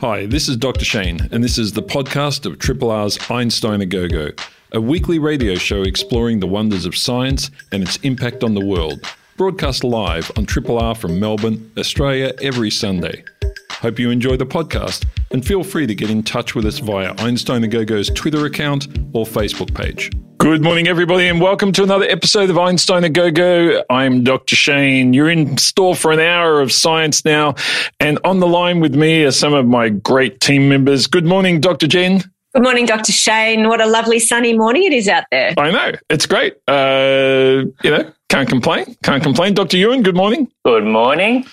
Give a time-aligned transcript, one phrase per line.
[0.00, 0.84] Hi, this is Dr.
[0.84, 4.28] Shane, and this is the podcast of Triple R's Einstein a Go Go,
[4.72, 9.00] a weekly radio show exploring the wonders of science and its impact on the world.
[9.38, 13.24] Broadcast live on Triple R from Melbourne, Australia, every Sunday.
[13.70, 17.14] Hope you enjoy the podcast, and feel free to get in touch with us via
[17.18, 20.10] Einstein a Go Go's Twitter account or Facebook page.
[20.38, 23.82] Good morning, everybody, and welcome to another episode of Einstein a Go Go.
[23.88, 24.54] I'm Dr.
[24.54, 25.12] Shane.
[25.12, 27.54] You're in store for an hour of science now,
[28.00, 31.06] and on the line with me are some of my great team members.
[31.06, 31.86] Good morning, Dr.
[31.86, 32.22] Jen.
[32.56, 33.12] Good morning, Dr.
[33.12, 33.68] Shane.
[33.68, 35.52] What a lovely sunny morning it is out there.
[35.58, 35.92] I know.
[36.08, 36.54] It's great.
[36.66, 38.96] Uh, you know, can't complain.
[39.02, 39.52] Can't complain.
[39.52, 39.76] Dr.
[39.76, 40.50] Euan, good morning.
[40.64, 41.44] Good morning.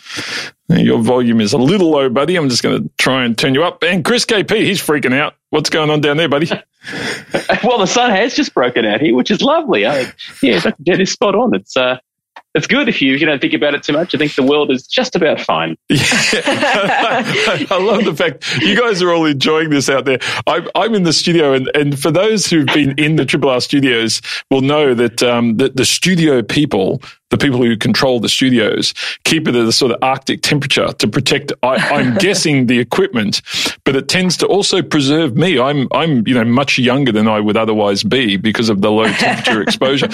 [0.70, 2.38] Your volume is a little low, buddy.
[2.38, 3.84] I'm just going to try and turn you up.
[3.84, 5.34] And Chris KP, he's freaking out.
[5.50, 6.48] What's going on down there, buddy?
[7.66, 9.86] well, the sun has just broken out here, which is lovely.
[9.86, 10.10] I,
[10.42, 10.84] yeah, Dr.
[10.84, 11.54] Jen is spot on.
[11.54, 11.98] It's uh,
[12.56, 14.14] it's good if you you don't think about it too much.
[14.14, 15.78] I think the world is just about fine.
[15.90, 17.68] Yeah.
[17.70, 20.20] I love the fact you guys are all enjoying this out there.
[20.48, 23.62] I'm, I'm in the studio, and, and for those who've been in the Triple R
[23.62, 27.02] studios, will know that um, that the studio people
[27.34, 31.08] the people who control the studios keep it at a sort of Arctic temperature to
[31.08, 31.52] protect.
[31.64, 33.42] I, am guessing the equipment,
[33.86, 35.60] but it tends to also preserve me.
[35.60, 39.12] I'm I'm you know much younger than I would otherwise be because of the low
[39.12, 40.10] temperature exposure.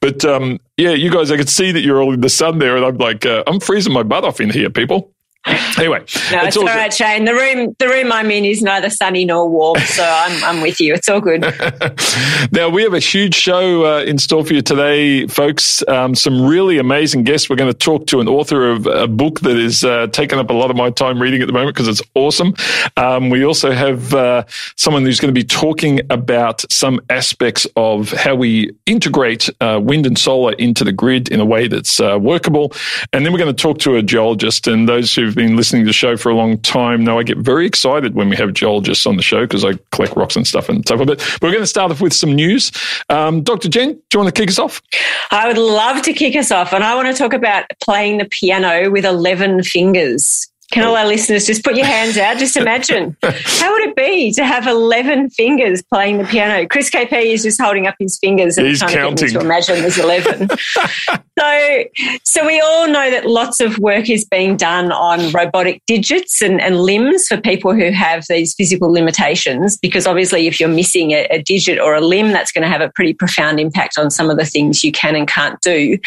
[0.00, 2.76] But um, yeah, you guys, I could see that you're all in the sun there,
[2.76, 5.11] and I'm like, uh, I'm freezing my butt off in here, people.
[5.44, 5.98] Anyway,
[6.30, 7.24] no, it's, all right, Shane.
[7.24, 10.80] The room, the room I'm in is neither sunny nor warm, so I'm, I'm with
[10.80, 10.94] you.
[10.94, 11.40] It's all good.
[12.52, 15.86] now we have a huge show uh, in store for you today, folks.
[15.88, 17.50] Um, some really amazing guests.
[17.50, 20.50] We're going to talk to an author of a book that is uh, taking up
[20.50, 22.54] a lot of my time reading at the moment because it's awesome.
[22.96, 24.44] Um, we also have uh,
[24.76, 30.06] someone who's going to be talking about some aspects of how we integrate uh, wind
[30.06, 32.72] and solar into the grid in a way that's uh, workable,
[33.12, 35.82] and then we're going to talk to a geologist and those who who've been listening
[35.82, 38.52] to the show for a long time know I get very excited when we have
[38.52, 40.98] geologists on the show because I collect rocks and stuff and stuff.
[40.98, 42.70] But we're going to start off with some news.
[43.08, 43.68] Um, Dr.
[43.68, 44.82] Jen, do you want to kick us off?
[45.30, 46.72] I would love to kick us off.
[46.74, 50.51] And I want to talk about playing the piano with 11 fingers.
[50.72, 52.38] Can all our listeners just put your hands out?
[52.38, 53.14] Just imagine.
[53.22, 56.66] How would it be to have 11 fingers playing the piano?
[56.66, 59.28] Chris KP is just holding up his fingers and He's trying counting.
[59.28, 60.48] to, to imagine there's 11.
[61.38, 61.84] so,
[62.24, 66.58] so we all know that lots of work is being done on robotic digits and,
[66.58, 71.26] and limbs for people who have these physical limitations, because obviously if you're missing a,
[71.26, 74.30] a digit or a limb, that's going to have a pretty profound impact on some
[74.30, 75.98] of the things you can and can't do.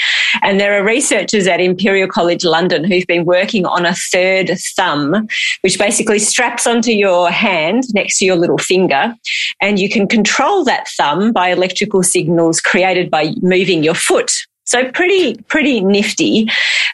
[0.42, 5.28] And there are researchers at Imperial College London who've been working on a third thumb,
[5.62, 9.16] which basically straps onto your hand next to your little finger.
[9.62, 14.32] And you can control that thumb by electrical signals created by moving your foot.
[14.66, 16.50] So pretty, pretty nifty.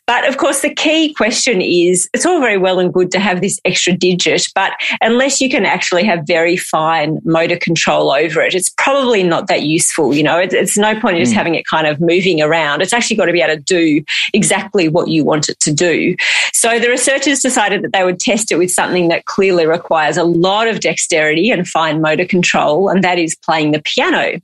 [0.08, 3.40] But of course, the key question is it's all very well and good to have
[3.40, 8.54] this extra digit, but unless you can actually have very fine motor control over it,
[8.54, 10.14] it's probably not that useful.
[10.14, 11.38] You know, it's, it's no point in just mm.
[11.38, 12.82] having it kind of moving around.
[12.82, 16.16] It's actually got to be able to do exactly what you want it to do.
[16.54, 20.24] So the researchers decided that they would test it with something that clearly requires a
[20.24, 24.42] lot of dexterity and fine motor control, and that is playing the piano.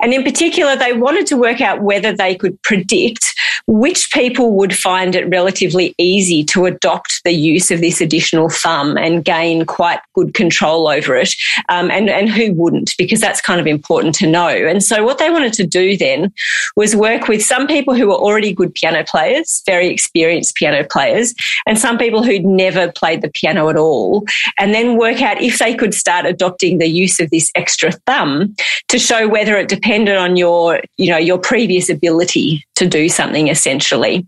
[0.00, 3.34] And in particular, they wanted to work out whether they could predict
[3.66, 8.96] which people would find it relatively easy to adopt the use of this additional thumb
[8.96, 11.34] and gain quite good control over it,
[11.68, 14.48] um, and, and who wouldn't, because that's kind of important to know.
[14.48, 16.32] And so, what they wanted to do then
[16.76, 21.34] was work with some people who were already good piano players, very experienced piano players,
[21.66, 24.24] and some people who'd never played the piano at all,
[24.58, 28.54] and then work out if they could start adopting the use of this extra thumb
[28.88, 33.48] to show whether it depended on your, you know, your previous ability to do something
[33.48, 34.26] essentially.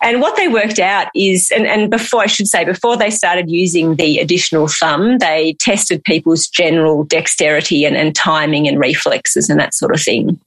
[0.00, 3.50] And what they worked out is, and, and before I should say, before they started
[3.50, 9.60] using the additional thumb, they tested people's general dexterity and, and timing and reflexes and
[9.60, 10.40] that sort of thing.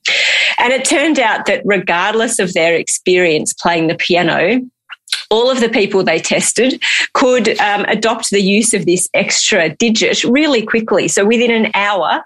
[0.58, 4.62] And it turned out that regardless of their experience playing the piano,
[5.30, 6.82] all of the people they tested
[7.14, 11.08] could um, adopt the use of this extra digit really quickly.
[11.08, 12.24] So within an hour,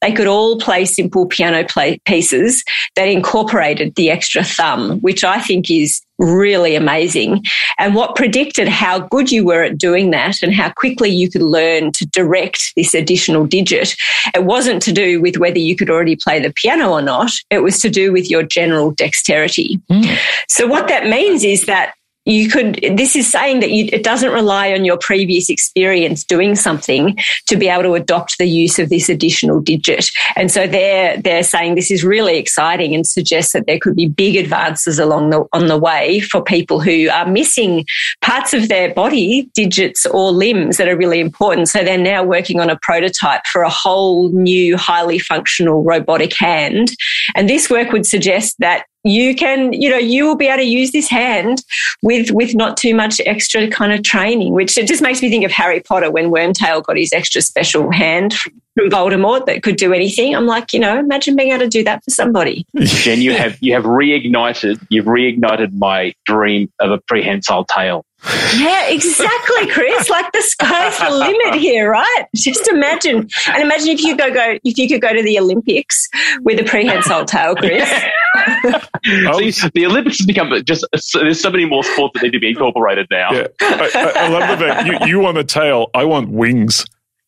[0.00, 2.64] they could all play simple piano play pieces
[2.96, 7.42] that incorporated the extra thumb, which I think is really amazing.
[7.78, 11.42] And what predicted how good you were at doing that and how quickly you could
[11.42, 13.96] learn to direct this additional digit.
[14.34, 17.32] It wasn't to do with whether you could already play the piano or not.
[17.50, 19.80] It was to do with your general dexterity.
[19.90, 20.16] Mm.
[20.48, 24.30] So what that means is that you could this is saying that you, it doesn't
[24.30, 27.16] rely on your previous experience doing something
[27.48, 30.08] to be able to adopt the use of this additional digit.
[30.36, 34.06] And so they're they're saying this is really exciting and suggests that there could be
[34.06, 37.84] big advances along the on the way for people who are missing
[38.20, 41.68] parts of their body digits or limbs that are really important.
[41.68, 46.92] So they're now working on a prototype for a whole new highly functional robotic hand.
[47.34, 50.64] And this work would suggest that you can you know you will be able to
[50.64, 51.62] use this hand
[52.02, 55.44] with with not too much extra kind of training which it just makes me think
[55.44, 59.92] of harry potter when wormtail got his extra special hand from voldemort that could do
[59.92, 63.34] anything i'm like you know imagine being able to do that for somebody jen you
[63.34, 68.04] have you have reignited you've reignited my dream of a prehensile tail
[68.56, 70.08] yeah, exactly, Chris.
[70.08, 72.24] Like the sky's the limit here, right?
[72.36, 76.08] Just imagine, and imagine if you go go if you could go to the Olympics
[76.42, 77.90] with a prehensile tail, Chris.
[78.34, 79.50] Oh.
[79.50, 82.48] See, the Olympics has become just there's so many more sports that need to be
[82.50, 83.32] incorporated now.
[83.32, 86.84] Yeah, I, I, I love the fact you, you want a tail, I want wings.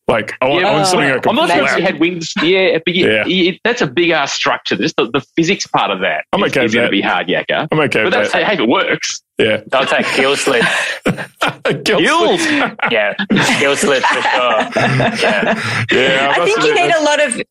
[0.07, 2.31] Like I want, Yeah, I want something I I'm not sure if you had wings.
[2.41, 3.25] Yeah, but you, Yeah.
[3.25, 4.75] you- that's a big ass structure.
[4.75, 6.87] Just the, the physics part of that I'm is- okay is with going that.
[6.89, 7.67] to be hard, yakka.
[7.71, 8.43] I'm okay But with that's that.
[8.45, 9.23] hey, if it works.
[9.39, 9.61] Yeah.
[9.73, 10.67] I'll take gill slits.
[11.83, 12.39] Gill Gills.
[12.41, 12.75] slits.
[12.91, 13.13] Yeah,
[13.59, 14.69] gill slits for sure.
[14.75, 15.85] Yeah.
[15.91, 17.41] Yeah, I must think you admit, need a lot of.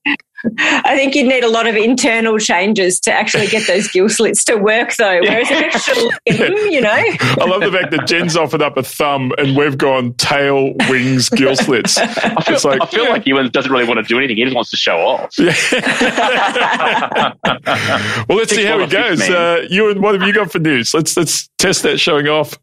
[0.59, 4.45] I think you'd need a lot of internal changes to actually get those gill slits
[4.45, 5.21] to work, though.
[5.21, 8.83] Whereas an extra limb, you know, I love the fact that Jen's offered up a
[8.83, 11.99] thumb and we've gone tail, wings, gill slits.
[11.99, 12.07] I
[12.43, 14.37] feel, It's like- I feel like Euan doesn't really want to do anything.
[14.37, 15.35] He just wants to show off.
[18.29, 19.21] Well, let's see how it goes.
[19.21, 19.37] fish, man.
[19.37, 20.95] Uh, Euan, what have you got for news?
[20.95, 22.59] Let's let's test that showing off.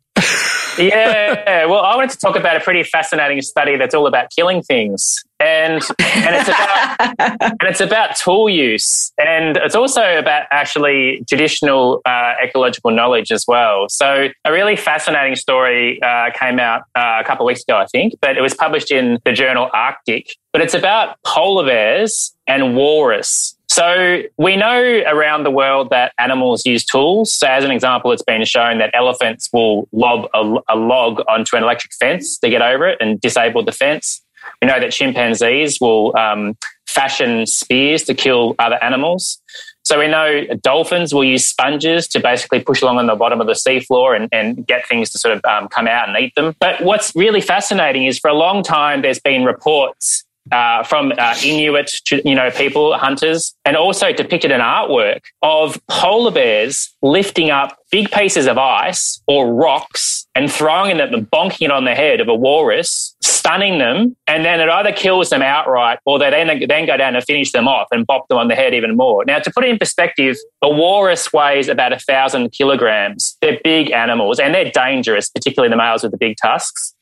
[0.78, 1.66] Yeah.
[1.66, 5.24] Well, I wanted to talk about a pretty fascinating study that's all about killing things,
[5.40, 12.02] and and it's about and it's about tool use, and it's also about actually traditional
[12.06, 13.90] uh, ecological knowledge as well.
[13.90, 17.86] So, a really fascinating story uh, came out uh, a couple of weeks ago, I
[17.88, 20.36] think, but it was published in the journal Arctic.
[20.54, 23.56] But it's about polar bears and walrus.
[23.72, 27.32] So we know around the world that animals use tools.
[27.32, 31.56] So as an example, it's been shown that elephants will lob a, a log onto
[31.56, 34.22] an electric fence to get over it and disable the fence.
[34.62, 39.42] We know that chimpanzees will um, fashion spears to kill other animals.
[39.86, 43.48] So we know dolphins will use sponges to basically push along on the bottom of
[43.48, 46.58] the seafloor and, and get things to sort of um, come out and eat them.
[46.60, 51.36] But what's really fascinating is for a long time there's been reports uh, from uh,
[51.44, 51.92] Inuit,
[52.26, 58.10] you know, people, hunters, and also depicted an artwork of polar bears lifting up big
[58.12, 62.34] pieces of ice or rocks and throwing them bonking it on the head of a
[62.34, 66.96] walrus, stunning them, and then it either kills them outright or they then, then go
[66.96, 69.26] down and finish them off and bop them on the head even more.
[69.26, 73.38] Now, to put it in perspective, a walrus weighs about a thousand kilograms.
[73.42, 76.94] They're big animals and they're dangerous, particularly the males with the big tusks.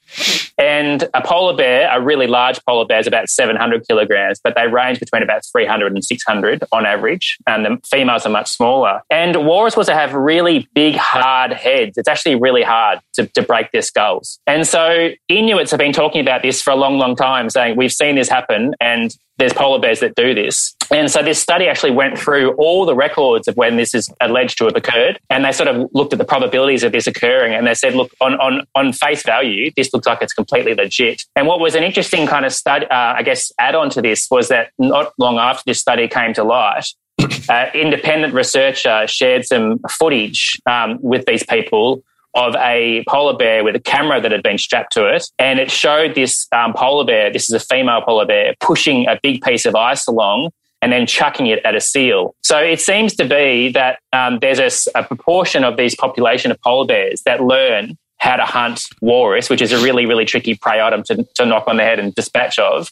[0.57, 4.67] And a polar bear, a really large polar bear, is about 700 kilograms, but they
[4.67, 7.37] range between about 300 and 600 on average.
[7.47, 9.01] And the females are much smaller.
[9.09, 11.97] And walrus also have really big, hard heads.
[11.97, 14.39] It's actually really hard to, to break their skulls.
[14.47, 17.91] And so Inuits have been talking about this for a long, long time, saying we've
[17.91, 20.75] seen this happen and there's polar bears that do this.
[20.91, 24.57] And so this study actually went through all the records of when this is alleged
[24.57, 25.19] to have occurred.
[25.29, 28.11] And they sort of looked at the probabilities of this occurring and they said, look,
[28.19, 31.23] on, on, on face value, this looks like it's completely legit.
[31.35, 34.27] And what was an interesting kind of study, uh, I guess, add on to this
[34.29, 36.85] was that not long after this study came to light,
[37.49, 42.03] uh, independent researcher shared some footage um, with these people
[42.35, 45.27] of a polar bear with a camera that had been strapped to it.
[45.39, 49.19] And it showed this um, polar bear, this is a female polar bear, pushing a
[49.21, 52.35] big piece of ice along and then chucking it at a seal.
[52.41, 56.61] So it seems to be that um, there's a, a proportion of these population of
[56.61, 60.81] polar bears that learn how to hunt walrus, which is a really, really tricky prey
[60.81, 62.91] item to, to knock on the head and dispatch of.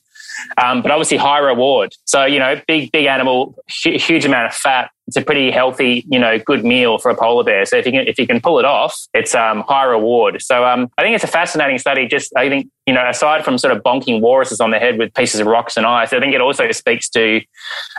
[0.57, 1.93] Um, but obviously high reward.
[2.05, 4.91] So, you know, big, big animal, hu- huge amount of fat.
[5.07, 7.65] It's a pretty healthy, you know, good meal for a polar bear.
[7.65, 10.41] So if you can, if you can pull it off, it's um, high reward.
[10.41, 12.07] So um, I think it's a fascinating study.
[12.07, 15.13] Just, I think, you know, aside from sort of bonking walruses on the head with
[15.13, 17.39] pieces of rocks and ice, I think it also speaks to,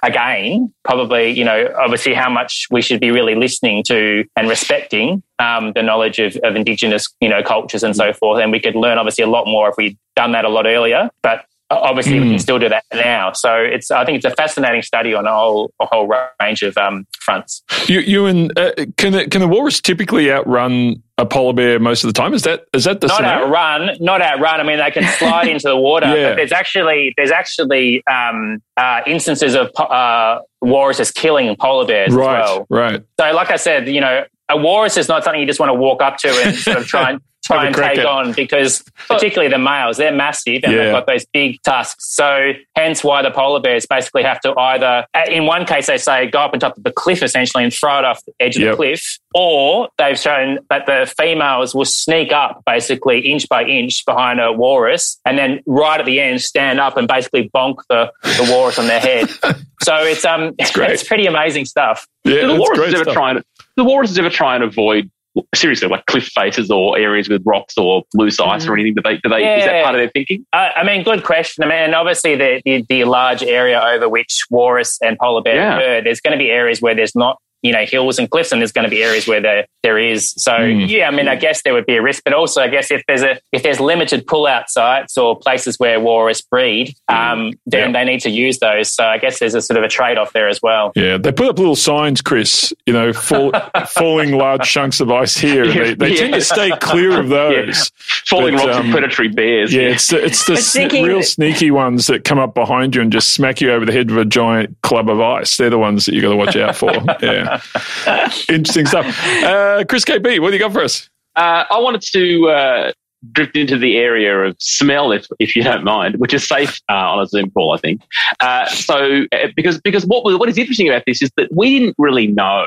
[0.02, 5.23] again, probably, you know, obviously how much we should be really listening to and respecting
[5.38, 8.42] um, the knowledge of, of indigenous, you know, cultures and so forth.
[8.42, 11.09] And we could learn obviously a lot more if we'd done that a lot earlier.
[11.23, 12.30] But obviously we Mm.
[12.30, 13.32] can still do that now.
[13.32, 16.10] So it's I think it's a fascinating study on a whole a whole
[16.40, 17.62] range of um, fronts.
[17.87, 22.04] You, you and uh, can a, can a walrus typically outrun a polar bear most
[22.04, 22.32] of the time?
[22.32, 23.46] Is that is that the not scenario?
[23.46, 24.60] outrun, not outrun.
[24.60, 26.30] I mean, they can slide into the water, Yeah.
[26.30, 32.40] but there's actually there's actually um, uh, instances of uh, walruses killing polar bears Right,
[32.40, 32.66] as well.
[32.70, 33.02] right.
[33.20, 35.75] So, like I said, you know, a walrus is not something you just want to
[35.75, 39.59] walk up to and sort of try and try and take on because particularly the
[39.59, 40.85] males, they're massive and yeah.
[40.85, 42.14] they've got those big tusks.
[42.14, 46.26] So hence why the polar bears basically have to either, in one case, they say
[46.26, 48.62] go up on top of the cliff essentially and throw it off the edge of
[48.62, 48.73] yep.
[48.73, 54.05] the cliff, or they've shown that the females will sneak up basically inch by inch
[54.05, 58.12] behind a walrus and then right at the end stand up and basically bonk the,
[58.23, 59.28] the walrus on their head.
[59.83, 62.07] so it's um it's, it's pretty amazing stuff.
[62.25, 63.43] Yeah, the walrus ever trying
[63.76, 65.11] the walrus ever try and avoid
[65.54, 68.68] seriously like cliff faces or areas with rocks or loose ice mm.
[68.68, 68.94] or anything?
[68.94, 69.58] Do they, do they, yeah.
[69.58, 70.44] Is that part of their thinking?
[70.52, 71.64] Uh, I mean, good question.
[71.64, 75.76] I mean, obviously the, the, the large area over which walrus and polar bear yeah.
[75.76, 78.61] occur, there's going to be areas where there's not you know hills and cliffs and
[78.61, 80.31] there's going to be areas where there there is.
[80.33, 80.88] So mm.
[80.88, 83.03] yeah i mean i guess there would be a risk but also i guess if
[83.07, 87.17] there's a if there's limited pull out sites or places where walrus breed hmm.
[87.17, 88.93] um, then they need to use those.
[88.93, 90.93] So i guess there's a sort of a trade-off there as well.
[90.95, 93.53] Yeah they put up little signs chris you know fall,
[93.88, 96.17] falling large chunks of ice here they, they yeah.
[96.17, 97.91] tend to stay clear of those.
[98.27, 102.07] Falling but, rocks um, and predatory bears yeah, it's the, it's the real sneaky ones
[102.07, 104.81] that come up behind you and just smack you over the head with a giant
[104.83, 105.57] club of ice.
[105.57, 106.93] They're the ones that you got to watch out for.
[107.21, 107.48] Yeah
[108.49, 109.07] Interesting stuff.
[109.43, 111.09] Uh, Chris KP, what do you got for us?
[111.37, 112.93] Uh, I wanted to uh,
[113.33, 116.95] drift into the area of smell, if, if you don't mind, which is safe uh,
[116.95, 118.02] on a Zoom call, I think.
[118.40, 121.95] Uh, so, uh, because because what what is interesting about this is that we didn't
[121.99, 122.67] really know.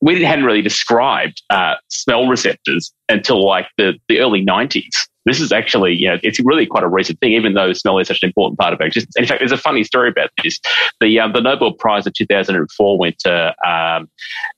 [0.00, 1.42] We hadn't really described
[1.88, 5.08] smell receptors until like the, the early 90s.
[5.24, 8.08] This is actually, you know, it's really quite a recent thing, even though smell is
[8.08, 9.14] such an important part of our existence.
[9.16, 10.58] In fact, there's a funny story about this.
[11.00, 14.10] The um, the Nobel Prize of 2004 went to um,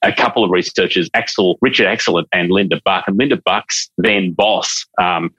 [0.02, 3.04] a couple of researchers, Axel, Richard Axel and Linda Buck.
[3.06, 5.34] And Linda Buck's then boss um,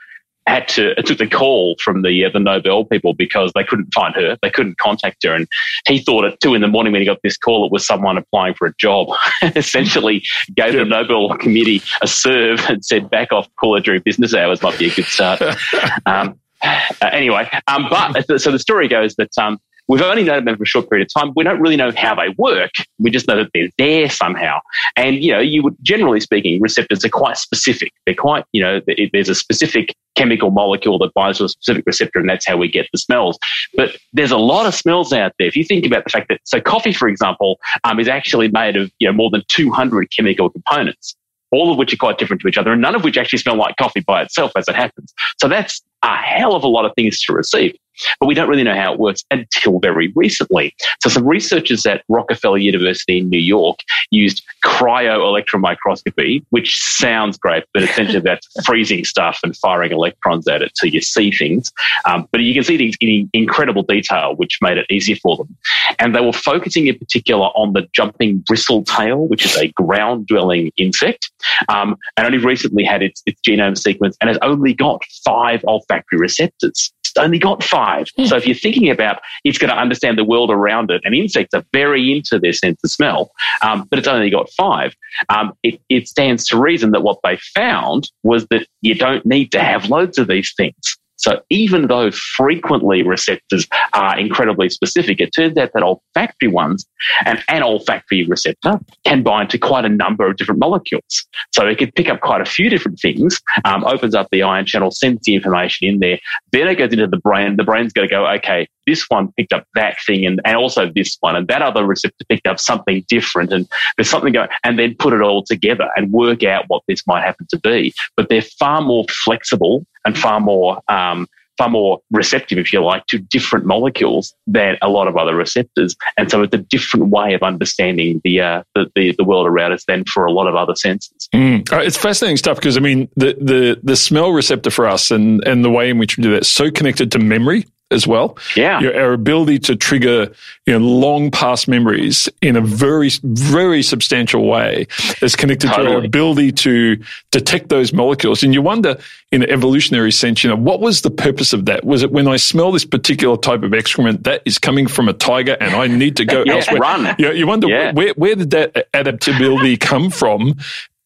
[0.48, 4.16] had to took the call from the uh, the Nobel people because they couldn't find
[4.16, 5.48] her, they couldn't contact her, and
[5.88, 8.18] he thought at two in the morning when he got this call, it was someone
[8.18, 9.08] applying for a job.
[9.56, 10.24] Essentially,
[10.56, 10.80] gave yeah.
[10.80, 14.78] the Nobel committee a serve and said, "Back off, call her during business hours might
[14.78, 15.42] be a good start."
[16.06, 20.58] um, uh, anyway, um, but so the story goes that um, We've only known them
[20.58, 21.34] for a short period of time.
[21.36, 22.72] We don't really know how they work.
[23.00, 24.60] We just know that they're there somehow.
[24.96, 27.94] And, you know, you would, generally speaking, receptors are quite specific.
[28.06, 28.82] They're quite, you know,
[29.14, 32.70] there's a specific chemical molecule that binds to a specific receptor, and that's how we
[32.70, 33.38] get the smells.
[33.76, 35.48] But there's a lot of smells out there.
[35.48, 38.76] If you think about the fact that, so coffee, for example, um, is actually made
[38.76, 41.16] of, you know, more than 200 chemical components
[41.52, 43.56] all of which are quite different to each other, and none of which actually smell
[43.56, 45.14] like coffee by itself as it happens.
[45.40, 47.76] So that's a hell of a lot of things to receive.
[48.20, 50.74] But we don't really know how it works until very recently.
[51.02, 53.80] So some researchers at Rockefeller University in New York
[54.12, 60.48] used cryo electron microscopy, which sounds great, but essentially that's freezing stuff and firing electrons
[60.48, 61.72] at it so you see things.
[62.06, 65.56] Um, but you can see things in incredible detail, which made it easier for them.
[66.00, 70.72] And they were focusing in particular on the jumping bristletail, which is a ground dwelling
[70.78, 71.32] insect,
[71.70, 76.20] um, and only recently had its, its genome sequenced and has only got five olfactory
[76.20, 78.08] receptors only got five.
[78.26, 81.54] So if you're thinking about it's going to understand the world around it, and insects
[81.54, 83.32] are very into their sense of smell,
[83.62, 84.96] um, but it's only got five.
[85.30, 89.52] Um, it, it stands to reason that what they found was that you don't need
[89.52, 90.98] to have loads of these things.
[91.18, 96.86] So even though frequently receptors are incredibly specific, it turns out that olfactory ones
[97.26, 101.26] and an olfactory receptor can bind to quite a number of different molecules.
[101.54, 104.66] So it can pick up quite a few different things, um, opens up the ion
[104.66, 106.20] channel, sends the information in there.
[106.52, 107.56] Then it goes into the brain.
[107.56, 110.92] The brain's going to go, okay, this one picked up that thing and, and also
[110.94, 114.80] this one and that other receptor picked up something different and there's something going and
[114.80, 117.94] then put it all together and work out what this might happen to be.
[118.16, 121.28] But they're far more flexible and far more um,
[121.58, 125.96] far more receptive, if you like, to different molecules than a lot of other receptors.
[126.18, 129.72] And so it's a different way of understanding the uh, the, the, the, world around
[129.72, 131.30] us than for a lot of other senses.
[131.34, 131.68] Mm.
[131.84, 135.64] It's fascinating stuff because I mean the, the the smell receptor for us and and
[135.64, 138.38] the way in which we do that is so connected to memory as well.
[138.56, 138.80] Yeah.
[138.80, 140.34] Your, our ability to trigger
[140.66, 144.88] you know, long past memories in a very, very substantial way
[145.22, 145.88] is connected totally.
[145.88, 146.98] to our ability to
[147.32, 148.44] detect those molecules.
[148.44, 148.98] And you wonder,
[149.32, 151.84] in an evolutionary sense, you know, what was the purpose of that?
[151.84, 155.14] Was it when I smell this particular type of excrement that is coming from a
[155.14, 156.80] tiger and I need to go yeah, elsewhere?
[156.80, 157.16] Run.
[157.20, 157.92] You, know, you wonder yeah.
[157.92, 160.56] where, where did that adaptability come from?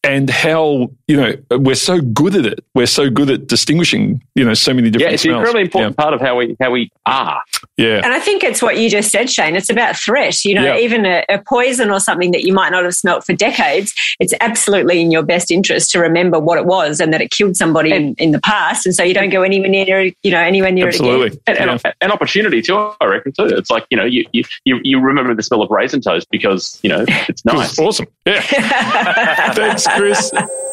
[0.02, 2.64] and how you know, we're so good at it.
[2.72, 5.34] We're so good at distinguishing, you know, so many different Yeah, it's smells.
[5.34, 6.02] an incredibly important Yeah.
[6.04, 7.42] part of how we how we are.
[7.76, 8.00] Yeah.
[8.04, 9.56] And I think it's what you just said, Shane.
[9.56, 10.44] It's about threat.
[10.44, 10.78] You know, Yeah.
[10.84, 14.32] even a, a poison or something that you might not have smelt for decades, it's
[14.40, 17.92] absolutely in your best interest to remember what it was and that it killed somebody
[17.92, 18.86] in, in the past.
[18.86, 21.26] And so you don't go anywhere near, it, you know, anywhere near it Absolutely.
[21.26, 21.40] again.
[21.48, 21.92] And, and, Yeah.
[22.02, 23.46] an opportunity too, I reckon too.
[23.46, 26.78] It's like you know, you, you you you remember the smell of raisin toast because
[26.84, 27.76] you know it's nice.
[27.80, 28.06] Awesome.
[28.26, 28.40] Yeah.
[29.54, 30.30] Thanks, Chris.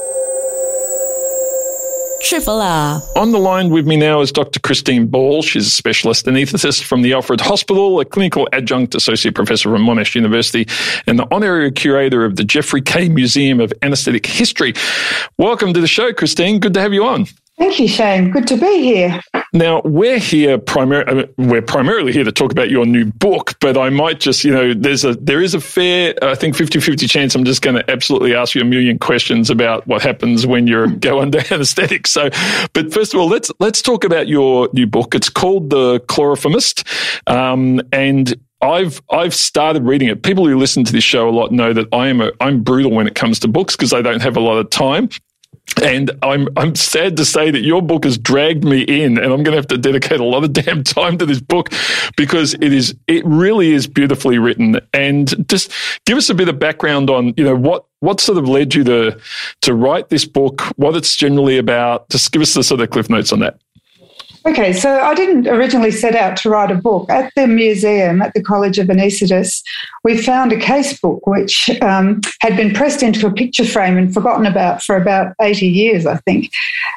[2.27, 3.01] Triple R.
[3.15, 4.59] On the line with me now is Dr.
[4.59, 5.41] Christine Ball.
[5.41, 10.13] She's a specialist anaesthetist from the Alfred Hospital, a clinical adjunct associate professor from Monash
[10.13, 10.67] University,
[11.07, 14.73] and the honorary curator of the Geoffrey Kaye Museum of Anesthetic History.
[15.37, 16.59] Welcome to the show, Christine.
[16.59, 17.27] Good to have you on.
[17.57, 18.29] Thank you, Shane.
[18.31, 19.21] Good to be here.
[19.53, 21.29] Now we're here primarily.
[21.37, 24.73] We're primarily here to talk about your new book, but I might just, you know,
[24.73, 28.35] there's a there is a fair, I think 50-50 chance I'm just going to absolutely
[28.35, 32.07] ask you a million questions about what happens when you go under anaesthetic.
[32.07, 32.29] So,
[32.73, 35.15] but first of all, let's let's talk about your new book.
[35.15, 36.83] It's called The Chloroformist,
[37.27, 40.23] um, and I've I've started reading it.
[40.23, 42.91] People who listen to this show a lot know that I am a, I'm brutal
[42.91, 45.09] when it comes to books because I don't have a lot of time.
[45.83, 49.43] And I'm I'm sad to say that your book has dragged me in, and I'm
[49.43, 51.71] going to have to dedicate a lot of damn time to this book
[52.15, 54.79] because it is it really is beautifully written.
[54.93, 55.71] And just
[56.05, 58.83] give us a bit of background on you know what what sort of led you
[58.85, 59.19] to
[59.61, 62.09] to write this book, what it's generally about.
[62.09, 63.59] Just give us the sort of cliff notes on that.
[64.47, 67.09] Okay, so I didn't originally set out to write a book.
[67.09, 69.61] At the museum, at the College of Anaesthetists,
[70.05, 74.13] we found a case book which um, had been pressed into a picture frame and
[74.13, 76.49] forgotten about for about 80 years, I think.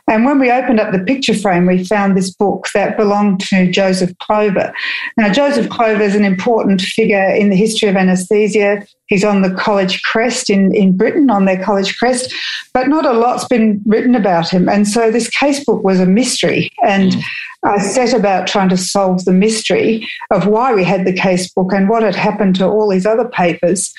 [0.07, 3.69] And when we opened up the picture frame, we found this book that belonged to
[3.69, 4.73] Joseph Clover.
[5.17, 8.87] Now, Joseph Clover is an important figure in the history of anaesthesia.
[9.09, 12.33] He's on the college crest in, in Britain, on their college crest,
[12.73, 14.69] but not a lot's been written about him.
[14.69, 16.71] And so this case book was a mystery.
[16.87, 17.17] And
[17.63, 21.73] I set about trying to solve the mystery of why we had the case book
[21.73, 23.93] and what had happened to all these other papers.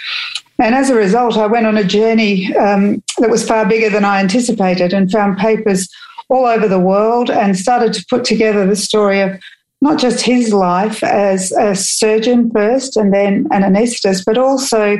[0.59, 4.05] And as a result, I went on a journey um, that was far bigger than
[4.05, 5.87] I anticipated and found papers
[6.29, 9.39] all over the world and started to put together the story of
[9.81, 14.97] not just his life as a surgeon first and then an anaesthetist, but also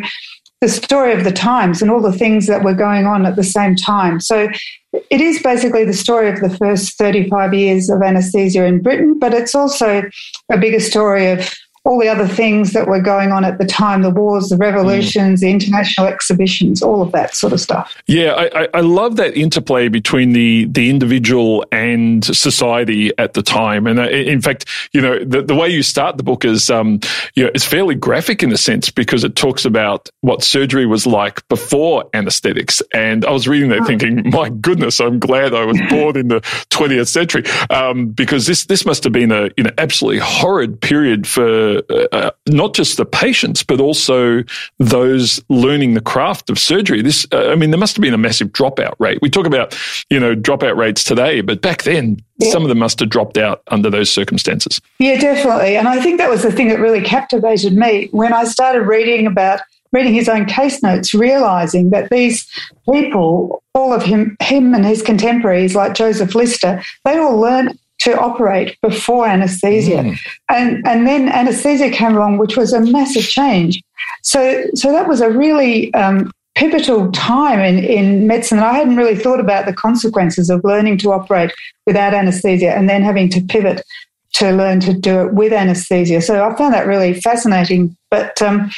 [0.60, 3.44] the story of the times and all the things that were going on at the
[3.44, 4.20] same time.
[4.20, 4.48] So
[4.94, 9.34] it is basically the story of the first 35 years of anaesthesia in Britain, but
[9.34, 10.04] it's also
[10.50, 14.04] a bigger story of all the other things that were going on at the time
[14.04, 17.98] the wars, the revolutions, the international exhibitions, all of that sort of stuff.
[18.08, 23.42] Yeah, I, I- I love that interplay between the the individual and society at the
[23.42, 23.86] time.
[23.88, 27.00] And uh, in fact, you know, the, the way you start the book is, um,
[27.36, 31.06] you know, it's fairly graphic in a sense because it talks about what surgery was
[31.06, 32.82] like before anesthetics.
[32.94, 36.42] And I was reading that thinking, my goodness, I'm glad I was born in the
[36.70, 41.28] 20th century um, because this this must have been a you know absolutely horrid period
[41.28, 44.44] for uh, uh, not just the patients but also
[44.80, 47.02] those learning the craft of surgery.
[47.02, 49.20] This, uh, I mean, there must have been a massive dropout rate.
[49.22, 49.78] We talk about
[50.10, 53.62] you know dropout rates today, but back then some of them must have dropped out
[53.68, 54.82] under those circumstances.
[55.00, 55.78] Yeah, definitely.
[55.78, 59.28] And I think that was the thing that really captivated me when I started reading
[59.28, 62.48] about reading his own case notes, realizing that these
[62.92, 68.20] people, all of him, him and his contemporaries, like Joseph Lister, they all learned to
[68.20, 70.16] operate before anesthesia,
[70.50, 73.82] and and then anesthesia came along, which was a massive change.
[74.24, 78.60] So so that was a really um, pivotal time in, in medicine.
[78.60, 81.52] I hadn't really thought about the consequences of learning to operate
[81.86, 83.82] without anesthesia and then having to pivot
[84.34, 86.22] to learn to do it with anesthesia.
[86.22, 87.96] So I found that really fascinating.
[88.10, 88.70] But um,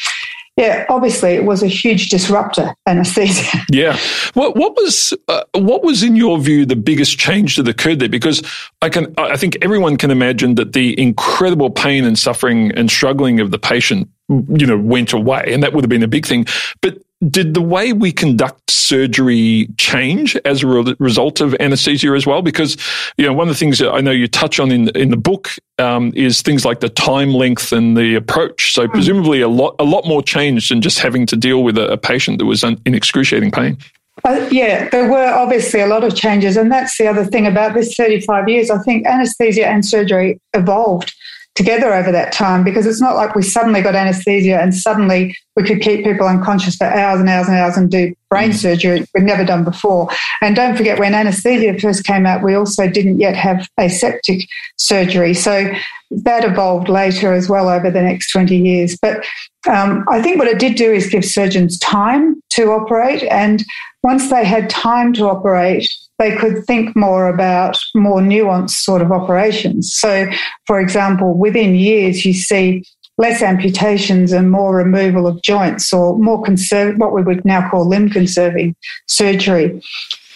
[0.55, 3.57] yeah, obviously it was a huge disruptor, anesthesia.
[3.69, 3.97] Yeah.
[4.35, 8.09] What what was uh, what was in your view the biggest change that occurred there?
[8.09, 8.43] Because
[8.83, 13.39] I can I think everyone can imagine that the incredible pain and suffering and struggling
[13.39, 16.45] of the patient, you know, went away, and that would have been a big thing.
[16.81, 22.25] But did the way we conduct surgery change as a re- result of anesthesia as
[22.25, 22.41] well?
[22.41, 22.77] Because
[23.17, 25.17] you know one of the things that I know you touch on in in the
[25.17, 28.73] book um, is things like the time length and the approach.
[28.73, 31.91] So presumably a lot a lot more changed than just having to deal with a,
[31.91, 33.77] a patient that was un- in excruciating pain.
[34.25, 36.55] Uh, yeah, there were obviously a lot of changes.
[36.55, 38.69] And that's the other thing about this 35 years.
[38.69, 41.13] I think anesthesia and surgery evolved
[41.55, 45.63] together over that time because it's not like we suddenly got anesthesia and suddenly we
[45.63, 48.55] could keep people unconscious for hours and hours and hours and do brain mm.
[48.55, 50.09] surgery we'd never done before.
[50.41, 55.33] And don't forget, when anesthesia first came out, we also didn't yet have aseptic surgery.
[55.33, 55.71] So
[56.11, 58.97] that evolved later as well over the next 20 years.
[59.01, 59.25] But
[59.69, 63.23] um, I think what it did do is give surgeons time to operate.
[63.23, 63.63] And
[64.01, 65.89] once they had time to operate,
[66.19, 69.93] they could think more about more nuanced sort of operations.
[69.93, 70.27] So,
[70.67, 72.83] for example, within years, you see
[73.17, 77.87] less amputations and more removal of joints or more conserv- what we would now call
[77.87, 78.75] limb conserving
[79.07, 79.81] surgery.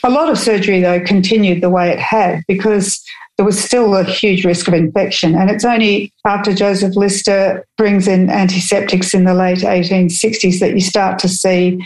[0.03, 3.03] A lot of surgery, though, continued the way it had because
[3.37, 5.35] there was still a huge risk of infection.
[5.35, 10.81] And it's only after Joseph Lister brings in antiseptics in the late 1860s that you
[10.81, 11.79] start to see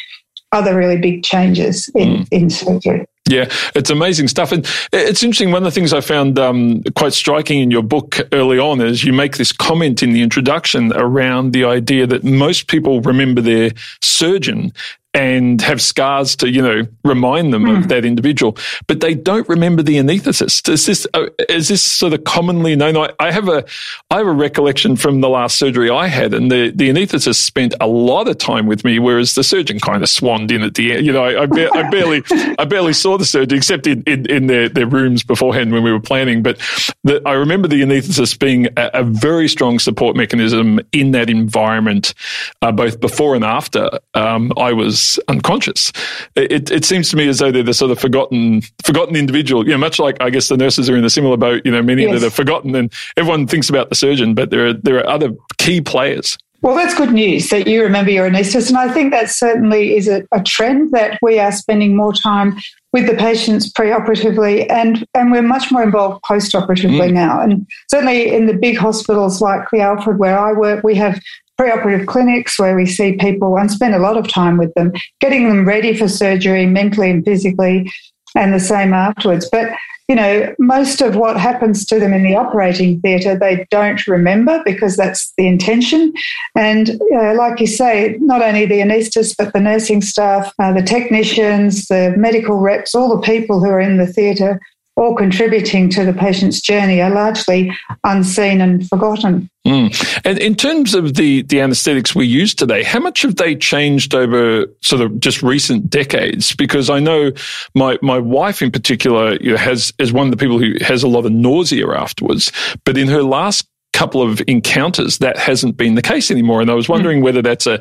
[0.53, 2.27] other really big changes in, mm.
[2.31, 3.05] in surgery.
[3.29, 4.51] Yeah, it's amazing stuff.
[4.51, 5.51] And it's interesting.
[5.51, 9.03] One of the things I found um, quite striking in your book early on is
[9.03, 13.71] you make this comment in the introduction around the idea that most people remember their
[14.01, 14.73] surgeon
[15.13, 17.77] and have scars to, you know, remind them mm.
[17.77, 17.89] of hmm.
[17.89, 20.69] that individual, but they don't remember the anaesthetist.
[20.69, 22.95] Is this, uh, is this sort of commonly known?
[22.95, 23.65] I, I, have a,
[24.09, 27.73] I have a recollection from the last surgery I had and the, the anaesthetist spent
[27.81, 30.93] a lot of time with me, whereas the surgeon kind of swanned in at the
[30.93, 31.05] end.
[31.05, 32.23] You know, I, I, ba- I barely,
[32.57, 35.91] I barely saw the surgeon except in, in, in, their, their rooms beforehand when we
[35.91, 36.41] were planning.
[36.41, 36.57] But
[37.03, 42.13] the, I remember the anaesthetist being a, a, very strong support mechanism in that environment,
[42.61, 45.91] uh, both before and after um, I was unconscious.
[46.35, 49.65] It, it seems to me as though they're the sort of forgotten forgotten individual.
[49.65, 51.61] You know, much like I guess the nurses are in a similar boat.
[51.65, 52.21] You know, many yes.
[52.21, 55.31] that are forgotten, and everyone thinks about the surgeon, but there are there are other
[55.57, 56.37] key players.
[56.61, 58.69] Well, that's good news that you remember your anaesthetist.
[58.69, 62.55] And I think that certainly is a, a, trend that we are spending more time
[62.93, 67.13] with the patients preoperatively and, and we're much more involved postoperatively mm.
[67.13, 67.41] now.
[67.41, 71.19] And certainly in the big hospitals like the Alfred where I work, we have
[71.61, 75.47] preoperative clinics where we see people and spend a lot of time with them, getting
[75.47, 77.91] them ready for surgery mentally and physically,
[78.35, 79.47] and the same afterwards.
[79.51, 79.71] But
[80.07, 84.61] you know, most of what happens to them in the operating theatre, they don't remember
[84.65, 86.11] because that's the intention.
[86.53, 91.87] And like you say, not only the anaesthetists, but the nursing staff, uh, the technicians,
[91.87, 94.59] the medical reps, all the people who are in the theatre
[95.01, 99.49] all contributing to the patient's journey are largely unseen and forgotten.
[99.65, 100.21] Mm.
[100.25, 104.13] And in terms of the, the anesthetics we use today, how much have they changed
[104.13, 106.55] over sort of just recent decades?
[106.55, 107.31] Because I know
[107.73, 111.01] my, my wife in particular you know, has is one of the people who has
[111.01, 112.51] a lot of nausea afterwards.
[112.85, 116.61] But in her last couple of encounters, that hasn't been the case anymore.
[116.61, 116.93] And I was hmm.
[116.93, 117.79] wondering whether that's a,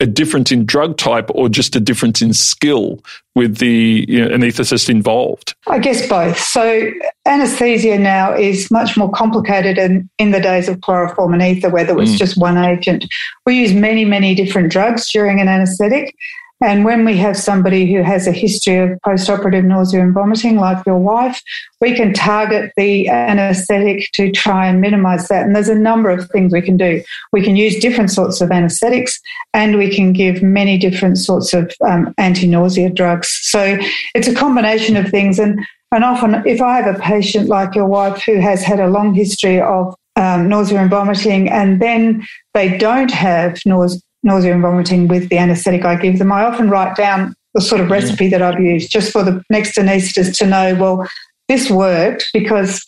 [0.00, 3.02] a difference in drug type or just a difference in skill
[3.34, 5.54] with the you know, anaesthetist involved.
[5.68, 6.38] I guess both.
[6.38, 6.90] So
[7.26, 11.84] anesthesia now is much more complicated than in the days of chloroform and ether, where
[11.84, 12.18] there was mm.
[12.18, 13.06] just one agent.
[13.46, 16.14] We use many, many different drugs during an anesthetic.
[16.60, 20.84] And when we have somebody who has a history of postoperative nausea and vomiting, like
[20.86, 21.40] your wife,
[21.80, 25.46] we can target the anesthetic to try and minimize that.
[25.46, 27.02] And there's a number of things we can do.
[27.32, 29.20] We can use different sorts of anesthetics
[29.54, 33.28] and we can give many different sorts of um, anti nausea drugs.
[33.42, 33.78] So
[34.14, 35.38] it's a combination of things.
[35.38, 38.88] And, and often, if I have a patient like your wife who has had a
[38.88, 44.62] long history of um, nausea and vomiting, and then they don't have nausea nausea and
[44.62, 48.28] vomiting with the anaesthetic I give them, I often write down the sort of recipe
[48.28, 51.08] that I've used just for the next anaesthetist to know, well,
[51.48, 52.84] this worked because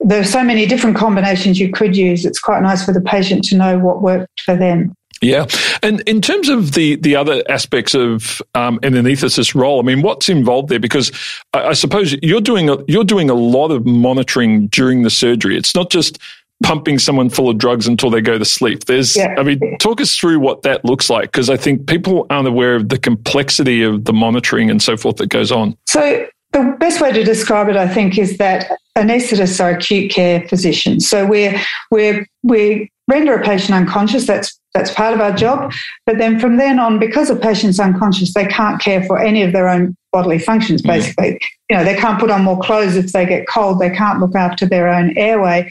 [0.00, 2.24] there are so many different combinations you could use.
[2.24, 4.94] It's quite nice for the patient to know what worked for them.
[5.20, 5.46] Yeah,
[5.82, 10.02] and in terms of the the other aspects of um, an anaesthetist role, I mean,
[10.02, 10.80] what's involved there?
[10.80, 11.12] Because
[11.54, 15.56] I, I suppose you're doing a, you're doing a lot of monitoring during the surgery.
[15.56, 16.18] It's not just
[16.64, 18.86] pumping someone full of drugs until they go to sleep.
[18.86, 19.34] There's, yeah.
[19.38, 22.74] I mean, talk us through what that looks like because I think people aren't aware
[22.74, 25.76] of the complexity of the monitoring and so forth that goes on.
[25.86, 30.46] So, the best way to describe it, I think, is that anaesthetists are acute care
[30.48, 31.08] physicians.
[31.08, 34.24] So we're we're we render a patient unconscious.
[34.26, 35.72] That's that's part of our job.
[36.06, 39.52] But then from then on, because a patient's unconscious, they can't care for any of
[39.52, 40.80] their own bodily functions.
[40.80, 41.38] Basically, mm.
[41.70, 43.80] you know, they can't put on more clothes if they get cold.
[43.80, 45.68] They can't look after their own airway.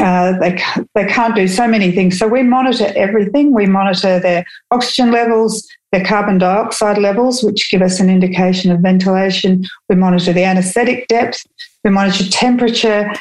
[0.00, 0.62] Uh, they,
[0.94, 2.18] they can't do so many things.
[2.18, 3.52] So we monitor everything.
[3.52, 8.80] We monitor their oxygen levels, their carbon dioxide levels, which give us an indication of
[8.80, 9.64] ventilation.
[9.88, 11.44] We monitor the anesthetic depth.
[11.84, 13.12] We monitor temperature,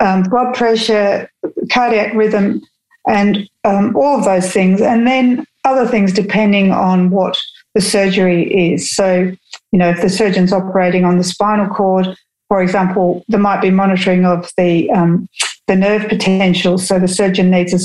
[0.00, 1.30] um, blood pressure,
[1.72, 2.62] cardiac rhythm,
[3.08, 4.80] and um, all of those things.
[4.80, 7.36] And then other things depending on what
[7.74, 8.94] the surgery is.
[8.94, 9.32] So,
[9.72, 12.16] you know, if the surgeon's operating on the spinal cord,
[12.48, 15.28] for example, there might be monitoring of the um,
[15.68, 16.78] the nerve potential.
[16.78, 17.78] So the surgeon needs a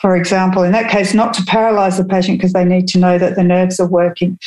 [0.00, 0.62] for example.
[0.62, 3.42] In that case, not to paralyze the patient because they need to know that the
[3.42, 4.38] nerves are working.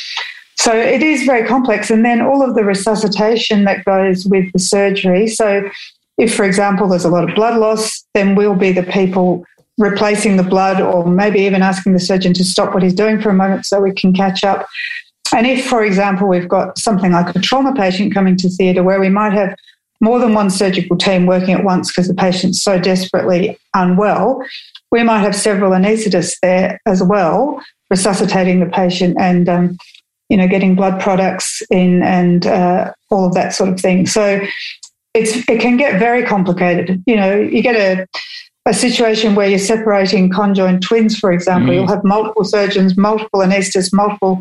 [0.56, 1.90] So it is very complex.
[1.90, 5.26] And then all of the resuscitation that goes with the surgery.
[5.26, 5.68] So
[6.16, 9.44] if, for example, there's a lot of blood loss, then we'll be the people
[9.78, 13.30] replacing the blood or maybe even asking the surgeon to stop what he's doing for
[13.30, 14.68] a moment so we can catch up.
[15.34, 19.00] And if, for example, we've got something like a trauma patient coming to theatre where
[19.00, 19.56] we might have
[20.00, 24.42] more than one surgical team working at once because the patient's so desperately unwell,
[24.90, 29.76] we might have several anaesthetists there as well, resuscitating the patient and um,
[30.28, 34.06] you know getting blood products in and uh, all of that sort of thing.
[34.06, 34.40] So
[35.14, 37.02] it's it can get very complicated.
[37.06, 38.06] You know, you get a
[38.66, 41.76] a situation where you're separating conjoined twins, for example, mm.
[41.76, 44.40] you'll have multiple surgeons, multiple anaesthetists, multiple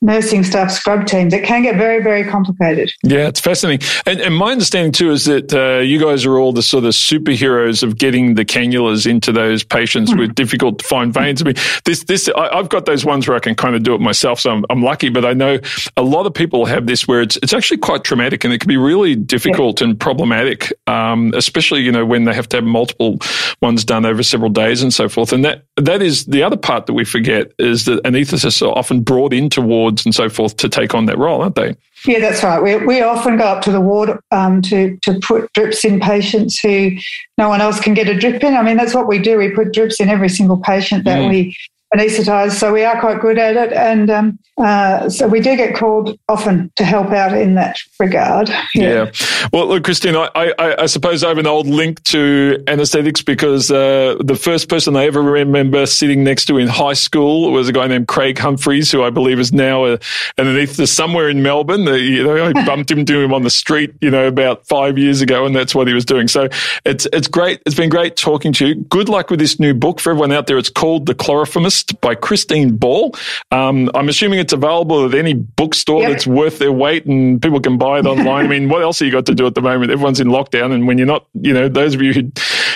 [0.00, 1.32] nursing staff scrub teams.
[1.32, 2.92] It can get very, very complicated.
[3.02, 3.86] Yeah, it's fascinating.
[4.06, 6.92] And, and my understanding too is that uh, you guys are all the sort of
[6.92, 10.18] superheroes of getting the cannulas into those patients mm.
[10.18, 11.40] with difficult to find veins.
[11.42, 13.94] I mean, this, this, I, have got those ones where I can kind of do
[13.94, 15.10] it myself, so I'm, I'm, lucky.
[15.10, 15.58] But I know
[15.96, 18.68] a lot of people have this where it's it's actually quite traumatic and it can
[18.68, 19.88] be really difficult yeah.
[19.88, 23.18] and problematic, um, especially you know when they have to have multiple
[23.60, 25.32] ones done over several days and so forth.
[25.32, 29.02] And that that is the other part that we forget is that anaesthetists are often
[29.02, 31.74] brought into wards and so forth to take on that role, aren't they?
[32.04, 32.60] Yeah, that's right.
[32.60, 36.58] We, we often go up to the ward um, to, to put drips in patients
[36.58, 36.90] who
[37.38, 38.54] no one else can get a drip in.
[38.54, 39.38] I mean, that's what we do.
[39.38, 41.30] We put drips in every single patient that mm.
[41.30, 41.56] we
[41.94, 43.72] anaesthetized, so we are quite good at it.
[43.72, 48.48] And um, uh, so we do get called often to help out in that regard.
[48.74, 49.04] Yeah.
[49.04, 49.10] yeah.
[49.52, 53.70] Well, look, Christine, I, I, I, suppose I have an old link to anesthetics because
[53.70, 57.72] uh, the first person I ever remember sitting next to in high school was a
[57.72, 61.88] guy named Craig Humphreys, who I believe is now a, an anaesthetist somewhere in Melbourne.
[61.88, 64.98] Uh, you know, I bumped him into him on the street, you know, about five
[64.98, 66.28] years ago, and that's what he was doing.
[66.28, 66.48] So
[66.84, 67.62] it's it's great.
[67.66, 68.74] It's been great talking to you.
[68.74, 70.58] Good luck with this new book for everyone out there.
[70.58, 71.14] It's called The
[72.00, 73.14] By Christine Ball.
[73.50, 76.10] Um, I'm assuming it's available at any bookstore yep.
[76.10, 78.46] that's worth their weight and people can buy it online.
[78.46, 79.90] I mean, what else have you got to do at the moment?
[79.90, 80.72] Everyone's in lockdown.
[80.72, 82.22] And when you're not, you know, those of you who,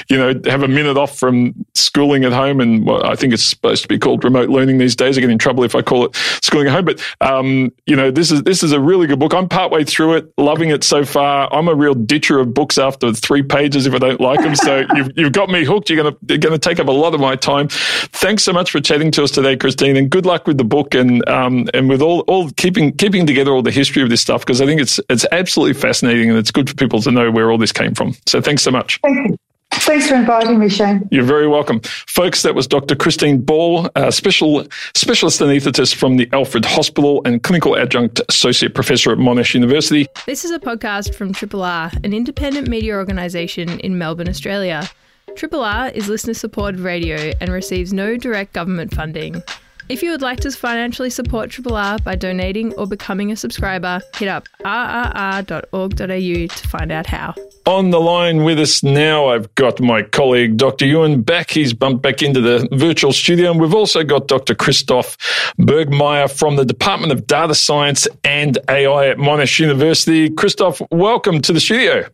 [0.09, 3.43] you know, have a minute off from schooling at home and well, I think it's
[3.43, 5.17] supposed to be called remote learning these days.
[5.17, 6.85] I get in trouble if I call it schooling at home.
[6.85, 9.35] But, um, you know, this is, this is a really good book.
[9.35, 11.53] I'm partway through it, loving it so far.
[11.53, 14.57] I'm a real ditcher of books after three pages if I don't like them.
[14.57, 15.91] So you've, you've got me hooked.
[15.91, 17.69] You're going to, you're going to take up a lot of my time.
[17.69, 20.95] Thanks so much for chatting to us today, Christine, and good luck with the book
[20.95, 24.41] and, um, and with all, all keeping keeping together all the history of this stuff
[24.41, 27.51] because I think it's it's absolutely fascinating and it's good for people to know where
[27.51, 28.15] all this came from.
[28.27, 28.99] So thanks so much.
[29.03, 29.37] Thank you.
[29.73, 31.09] Thanks for inviting me, Shane.
[31.13, 31.81] You're very welcome.
[31.81, 32.97] Folks, that was Dr.
[32.97, 39.13] Christine Ball, a special, specialist anaesthetist from the Alfred Hospital and clinical adjunct associate professor
[39.13, 40.09] at Monash University.
[40.27, 44.89] This is a podcast from Triple R, an independent media organisation in Melbourne, Australia.
[45.37, 49.43] Triple R is listener supported radio and receives no direct government funding.
[49.89, 54.01] If you would like to financially support Triple R by donating or becoming a subscriber,
[54.17, 57.35] hit up rrr.org.au to find out how.
[57.67, 60.87] On the line with us now, I've got my colleague Dr.
[60.87, 61.51] Euan back.
[61.51, 63.53] He's bumped back into the virtual studio.
[63.53, 64.57] And we've also got Dr.
[64.57, 65.17] Christoph
[65.61, 70.31] Bergmeir from the Department of Data Science and AI at Monash University.
[70.31, 72.09] Christoph, welcome to the studio.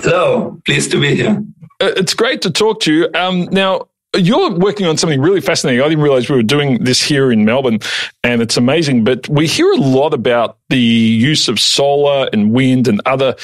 [0.00, 1.42] Hello, pleased to be here.
[1.80, 3.08] Uh, it's great to talk to you.
[3.14, 5.80] Um, now, you're working on something really fascinating.
[5.80, 7.78] I didn't realize we were doing this here in Melbourne,
[8.22, 9.04] and it's amazing.
[9.04, 13.36] But we hear a lot about the use of solar and wind and other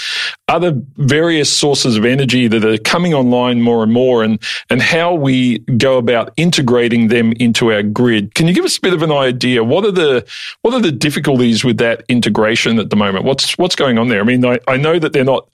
[0.48, 4.38] other various sources of energy that are coming online more and more, and
[4.70, 8.34] and how we go about integrating them into our grid.
[8.34, 9.62] Can you give us a bit of an idea?
[9.64, 10.26] What are the
[10.62, 13.24] what are the difficulties with that integration at the moment?
[13.24, 14.20] What's what's going on there?
[14.20, 15.48] I mean, I, I know that they're not,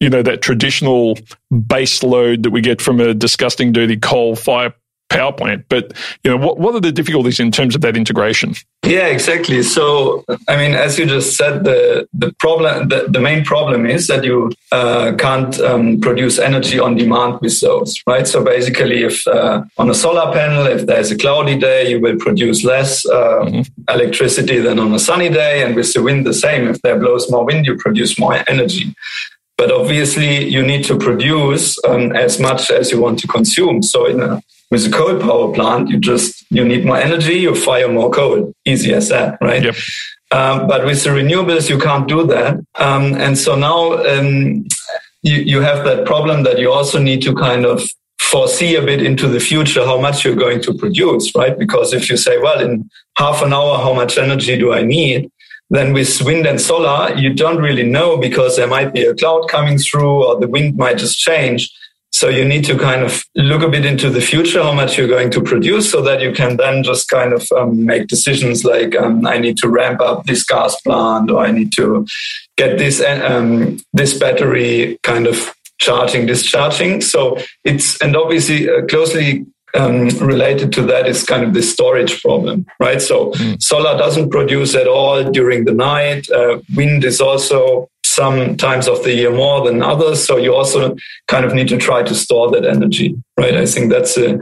[0.00, 1.18] you know, that traditional
[1.66, 4.72] base load that we get from a disgusting, dirty coal fire
[5.08, 5.64] power plant.
[5.68, 5.92] But
[6.24, 8.54] you know, what what are the difficulties in terms of that integration?
[8.84, 9.62] Yeah, exactly.
[9.62, 14.06] So, I mean, as you just said, the the problem, the, the main problem is
[14.06, 18.26] that you uh, can't um, produce energy on demand with those, right?
[18.26, 22.16] So basically, if uh, on a solar panel, if there's a cloudy day, you will
[22.16, 23.62] produce less uh, mm-hmm.
[23.88, 26.68] electricity than on a sunny day, and with the wind, the same.
[26.68, 28.94] If there blows more wind, you produce more energy.
[29.56, 33.82] But obviously, you need to produce um, as much as you want to consume.
[33.82, 37.54] So, in a with a coal power plant, you just you need more energy, you
[37.54, 38.52] fire more coal.
[38.64, 39.62] Easy as that, right?
[39.62, 39.76] Yep.
[40.32, 42.56] Um, but with the renewables, you can't do that.
[42.74, 44.66] Um, and so now um,
[45.22, 47.82] you, you have that problem that you also need to kind of
[48.20, 51.56] foresee a bit into the future how much you're going to produce, right?
[51.56, 55.30] Because if you say, well, in half an hour, how much energy do I need?
[55.70, 59.48] Then with wind and solar, you don't really know because there might be a cloud
[59.48, 61.70] coming through or the wind might just change.
[62.12, 65.08] So you need to kind of look a bit into the future, how much you're
[65.08, 68.96] going to produce, so that you can then just kind of um, make decisions like
[68.96, 72.06] um, I need to ramp up this gas plant, or I need to
[72.56, 77.02] get this um, this battery kind of charging, discharging.
[77.02, 79.44] So it's and obviously uh, closely
[79.76, 83.00] um, related to that is kind of the storage problem, right?
[83.00, 83.62] So mm.
[83.62, 86.28] solar doesn't produce at all during the night.
[86.30, 90.24] Uh, wind is also some times of the year more than others.
[90.24, 90.96] So you also
[91.28, 93.54] kind of need to try to store that energy, right?
[93.54, 94.40] I think that's a,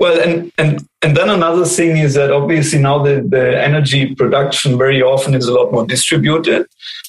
[0.00, 4.76] well, and, and, and then another thing is that obviously now the, the energy production
[4.76, 6.66] very often is a lot more distributed,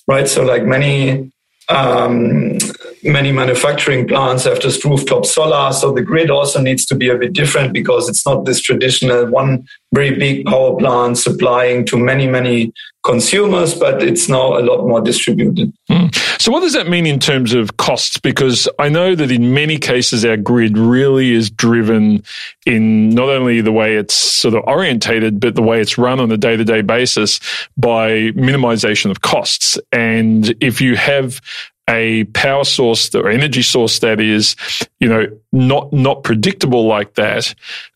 [0.08, 0.28] right?
[0.28, 1.32] So like many
[1.70, 2.58] um,
[3.04, 5.72] many manufacturing plants have just rooftop solar.
[5.74, 9.28] So the grid also needs to be a bit different because it's not this traditional
[9.28, 12.74] one very big power plant supplying to many, many
[13.06, 15.72] consumers, but it's now a lot more distributed.
[15.90, 16.42] Mm.
[16.42, 18.18] So, what does that mean in terms of costs?
[18.18, 22.24] Because I know that in many cases, our grid really is driven
[22.66, 26.32] in not only the way it's sort of orientated, but the way it's run on
[26.32, 27.40] a day to day basis
[27.78, 29.78] by minimization of costs.
[29.92, 31.42] And if you have
[31.90, 34.56] a power source or energy source that is,
[35.00, 37.54] you know, not not predictable like that,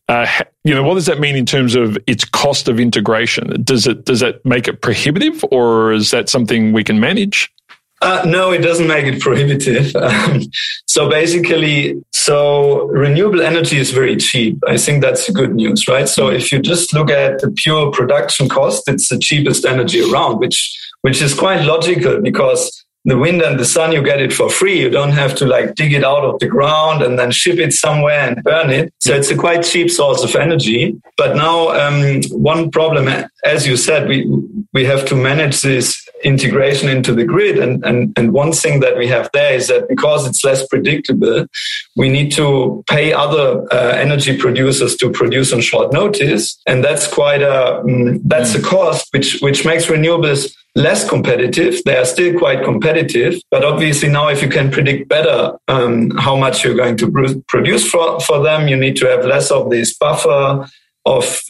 [0.08, 0.26] uh,
[0.64, 3.62] you know, what does that mean in terms of its cost of integration?
[3.62, 7.50] Does it does that make it prohibitive, or is that something we can manage?
[8.02, 9.94] Uh, no, it doesn't make it prohibitive.
[9.94, 10.42] Um,
[10.86, 14.58] so basically, so renewable energy is very cheap.
[14.66, 16.08] I think that's good news, right?
[16.08, 20.38] So if you just look at the pure production cost, it's the cheapest energy around,
[20.38, 24.50] which which is quite logical because the wind and the sun, you get it for
[24.50, 24.78] free.
[24.78, 27.72] You don't have to like dig it out of the ground and then ship it
[27.72, 28.92] somewhere and burn it.
[28.98, 31.00] So it's a quite cheap source of energy.
[31.16, 33.08] But now, um, one problem,
[33.44, 34.26] as you said, we
[34.72, 37.58] we have to manage this integration into the grid.
[37.58, 41.46] And, and, and one thing that we have there is that because it's less predictable,
[41.96, 46.60] we need to pay other uh, energy producers to produce on short notice.
[46.66, 51.82] And that's quite a, um, that's a cost which, which makes renewables less competitive.
[51.84, 56.36] They are still quite competitive, but obviously now if you can predict better um, how
[56.36, 59.96] much you're going to produce for, for them, you need to have less of this
[59.96, 60.66] buffer
[61.06, 61.40] of,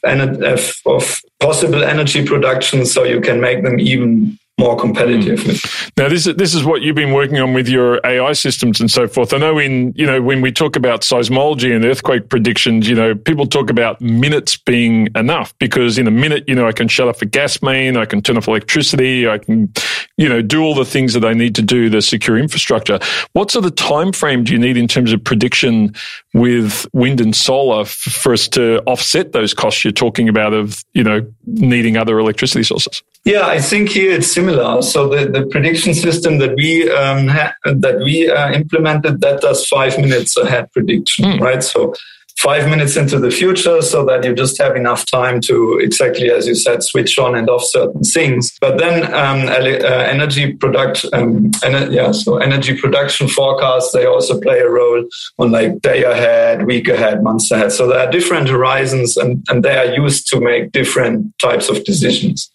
[0.86, 5.40] of possible energy production so you can make them even more competitive.
[5.40, 5.90] Mm.
[5.96, 8.90] Now, this is this is what you've been working on with your AI systems and
[8.90, 9.32] so forth.
[9.32, 13.14] I know in you know when we talk about seismology and earthquake predictions, you know
[13.14, 17.08] people talk about minutes being enough because in a minute, you know, I can shut
[17.08, 19.72] off a gas main, I can turn off electricity, I can
[20.16, 23.00] you know do all the things that I need to do the secure infrastructure.
[23.32, 25.94] What sort of time frame do you need in terms of prediction
[26.32, 31.02] with wind and solar for us to offset those costs you're talking about of you
[31.02, 33.02] know needing other electricity sources?
[33.24, 34.80] Yeah, I think here it's similar.
[34.82, 39.66] So the, the prediction system that we um, ha- that we uh, implemented that does
[39.66, 41.40] five minutes ahead prediction, mm.
[41.40, 41.62] right?
[41.62, 41.94] So
[42.42, 46.46] five minutes into the future so that you just have enough time to exactly as
[46.46, 48.56] you said switch on and off certain things.
[48.60, 54.40] But then um, uh, energy production um, ener- yeah so energy production forecasts they also
[54.40, 55.04] play a role
[55.38, 57.72] on like day ahead week ahead months ahead.
[57.72, 61.84] So there are different horizons and, and they are used to make different types of
[61.84, 62.50] decisions.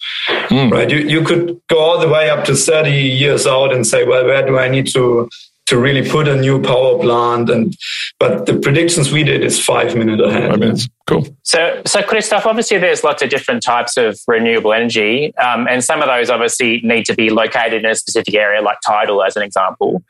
[0.50, 0.72] Mm.
[0.72, 0.90] right?
[0.90, 4.26] You, you could go all the way up to 30 years out and say well
[4.26, 5.30] where do i need to
[5.66, 7.76] to really put a new power plant and
[8.20, 10.52] but the predictions we did is five minutes ahead.
[10.52, 10.88] Five minutes.
[11.08, 11.28] Cool.
[11.44, 16.02] So so christoph obviously there's lots of different types of renewable energy um, and some
[16.02, 19.44] of those obviously need to be located in a specific area like tidal as an
[19.44, 20.04] example.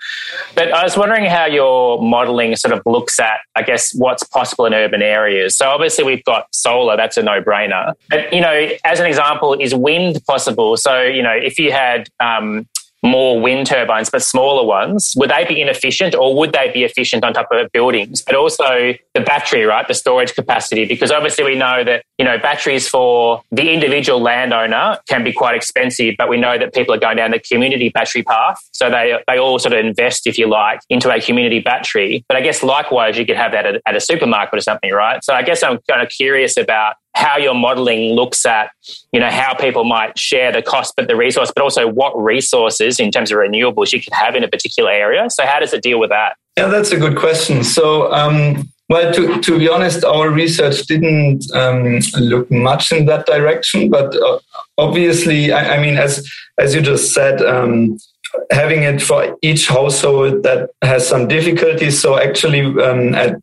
[0.55, 4.65] But i was wondering how your modeling sort of looks at i guess what's possible
[4.65, 5.55] in urban areas.
[5.55, 7.93] So obviously we've got solar that's a no-brainer.
[8.09, 10.77] But you know as an example is wind possible?
[10.77, 12.67] So you know if you had um,
[13.05, 17.23] more wind turbines, but smaller ones, would they be inefficient or would they be efficient
[17.23, 18.21] on top of buildings?
[18.21, 19.87] But also the battery, right?
[19.87, 24.97] The storage capacity, because obviously we know that, you know, batteries for the individual landowner
[25.07, 28.23] can be quite expensive, but we know that people are going down the community battery
[28.23, 28.59] path.
[28.71, 32.25] So they, they all sort of invest, if you like, into a community battery.
[32.27, 35.23] But I guess likewise, you could have that at, at a supermarket or something, right?
[35.23, 38.71] So I guess I'm kind of curious about how your modeling looks at
[39.11, 42.99] you know how people might share the cost but the resource but also what resources
[42.99, 45.29] in terms of renewables you could have in a particular area.
[45.29, 46.35] So how does it deal with that?
[46.57, 47.63] Yeah that's a good question.
[47.63, 53.25] So um, well to, to be honest our research didn't um, look much in that
[53.25, 54.39] direction but uh,
[54.77, 57.97] obviously I, I, mean as as you just said um,
[58.51, 63.35] having it for each household that has some difficulties so actually um, at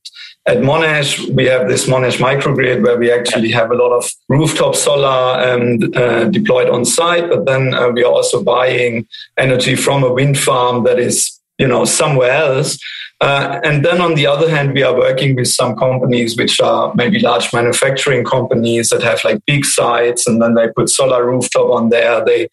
[0.45, 4.75] at Monash, we have this Monash microgrid where we actually have a lot of rooftop
[4.75, 9.07] solar um, uh, deployed on site, but then uh, we are also buying
[9.39, 12.77] energy from a wind farm that is, you know, somewhere else.
[13.21, 16.93] Uh, and then on the other hand, we are working with some companies which are
[16.97, 21.71] maybe large manufacturing companies that have like big sites and then they put solar rooftop
[21.71, 22.25] on there.
[22.25, 22.49] They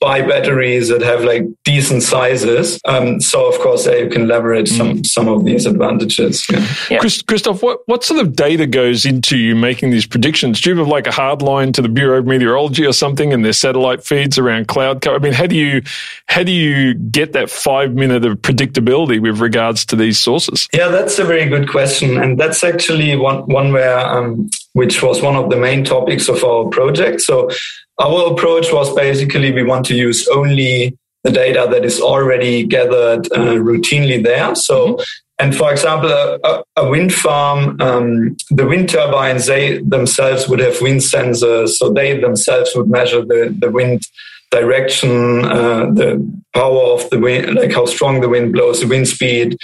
[0.00, 2.78] buy batteries that have like decent sizes.
[2.84, 5.06] Um, so of course they can leverage some mm.
[5.06, 6.46] some of these advantages.
[6.50, 6.66] Yeah.
[6.90, 6.98] Yeah.
[6.98, 10.60] Christoph, what, what sort of data goes into you making these predictions?
[10.60, 13.44] Do you have like a hard line to the Bureau of Meteorology or something and
[13.44, 15.16] their satellite feeds around cloud cover?
[15.16, 15.82] I mean, how do you
[16.26, 20.68] how do you get that five minute of predictability with regards to these sources?
[20.72, 22.20] Yeah, that's a very good question.
[22.20, 26.44] And that's actually one one where um, which was one of the main topics of
[26.44, 27.20] our project.
[27.22, 27.50] So
[27.98, 33.26] our approach was basically we want to use only the data that is already gathered
[33.32, 34.54] uh, routinely there.
[34.54, 35.02] So, mm-hmm.
[35.38, 40.80] and for example, a, a wind farm, um, the wind turbines, they themselves would have
[40.82, 44.02] wind sensors, so they themselves would measure the, the wind
[44.50, 49.08] direction, uh, the power of the wind, like how strong the wind blows, the wind
[49.08, 49.56] speed,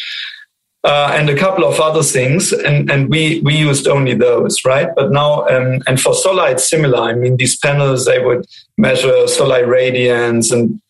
[0.84, 4.88] uh, and a couple of other things, and, and we, we used only those, right?
[4.96, 6.98] But now, um, and for solar, it's similar.
[6.98, 8.46] I mean, these panels, they would
[8.78, 10.80] measure solar radiance and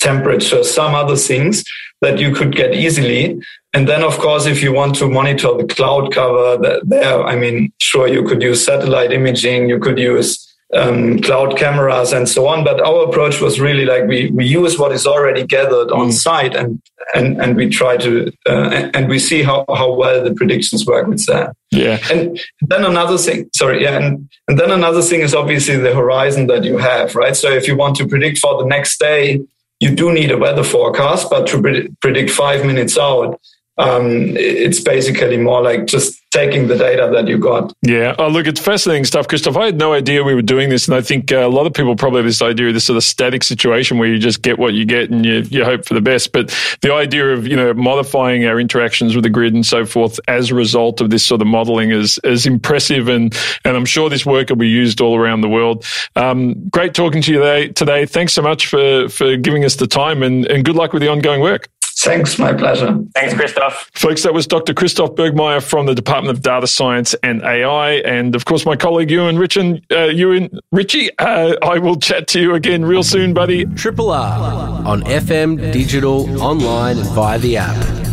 [0.00, 1.64] temperature, some other things
[2.00, 3.40] that you could get easily.
[3.72, 7.36] And then, of course, if you want to monitor the cloud cover, that there, I
[7.36, 12.46] mean, sure, you could use satellite imaging, you could use um, cloud cameras and so
[12.48, 12.64] on.
[12.64, 16.12] But our approach was really like we, we use what is already gathered on mm.
[16.12, 16.82] site and,
[17.14, 21.06] and, and we try to, uh, and we see how, how well the predictions work
[21.06, 21.54] with that.
[21.70, 21.98] Yeah.
[22.10, 23.82] And then another thing, sorry.
[23.82, 23.96] Yeah.
[23.96, 27.36] And, and then another thing is obviously the horizon that you have, right?
[27.36, 29.40] So if you want to predict for the next day,
[29.78, 33.38] you do need a weather forecast, but to predict five minutes out,
[33.78, 37.72] um, it's basically more like just taking the data that you got.
[37.82, 38.14] Yeah.
[38.18, 39.56] Oh, look, it's fascinating stuff, Christoph.
[39.56, 40.86] I had no idea we were doing this.
[40.86, 42.98] And I think uh, a lot of people probably have this idea of this sort
[42.98, 45.94] of static situation where you just get what you get and you, you hope for
[45.94, 46.32] the best.
[46.32, 50.20] But the idea of, you know, modifying our interactions with the grid and so forth
[50.28, 53.08] as a result of this sort of modeling is, is impressive.
[53.08, 55.86] And, and I'm sure this work will be used all around the world.
[56.16, 58.04] Um, great talking to you today.
[58.04, 61.08] Thanks so much for, for giving us the time and, and good luck with the
[61.08, 61.68] ongoing work.
[61.98, 62.98] Thanks, my pleasure.
[63.14, 63.90] Thanks, Christoph.
[63.94, 64.74] Folks, that was Dr.
[64.74, 67.92] Christoph Bergmeir from the Department of Data Science and AI.
[68.04, 71.10] And of course, my colleague Euan Richin, uh, Euan Ritchie.
[71.18, 73.64] Uh, I will chat to you again real soon, buddy.
[73.74, 78.06] Triple R on FM, digital, online, and via the app.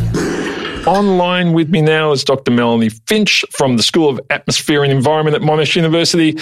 [0.88, 2.52] Online with me now is Dr.
[2.52, 6.38] Melanie Finch from the School of Atmosphere and Environment at Monash University.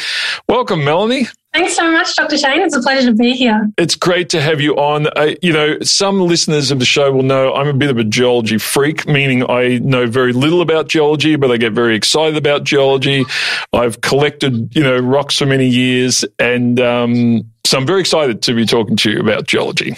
[0.47, 1.27] Welcome, Melanie.
[1.53, 2.37] Thanks so much, Dr.
[2.37, 2.61] Shane.
[2.61, 3.69] It's a pleasure to be here.
[3.77, 5.07] It's great to have you on.
[5.17, 8.05] Uh, you know, some listeners of the show will know I'm a bit of a
[8.05, 12.63] geology freak, meaning I know very little about geology, but I get very excited about
[12.63, 13.25] geology.
[13.73, 18.53] I've collected, you know, rocks for many years, and um, so I'm very excited to
[18.53, 19.97] be talking to you about geology.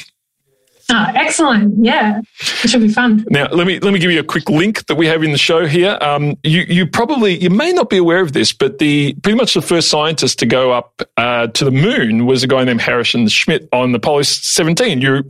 [0.89, 1.83] Oh, excellent!
[1.83, 2.21] Yeah,
[2.63, 3.25] it should be fun.
[3.29, 5.37] Now, let me let me give you a quick link that we have in the
[5.37, 5.97] show here.
[6.01, 9.53] Um, you you probably you may not be aware of this, but the pretty much
[9.53, 13.27] the first scientist to go up uh, to the moon was a guy named Harrison
[13.27, 15.01] Schmitt on the Apollo 17.
[15.01, 15.23] You,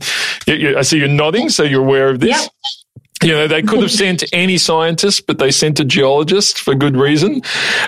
[0.46, 2.30] you, I see you're nodding, so you're aware of this.
[2.30, 2.50] Yep.
[3.22, 6.96] You know, they could have sent any scientist, but they sent a geologist for good
[6.96, 7.40] reason.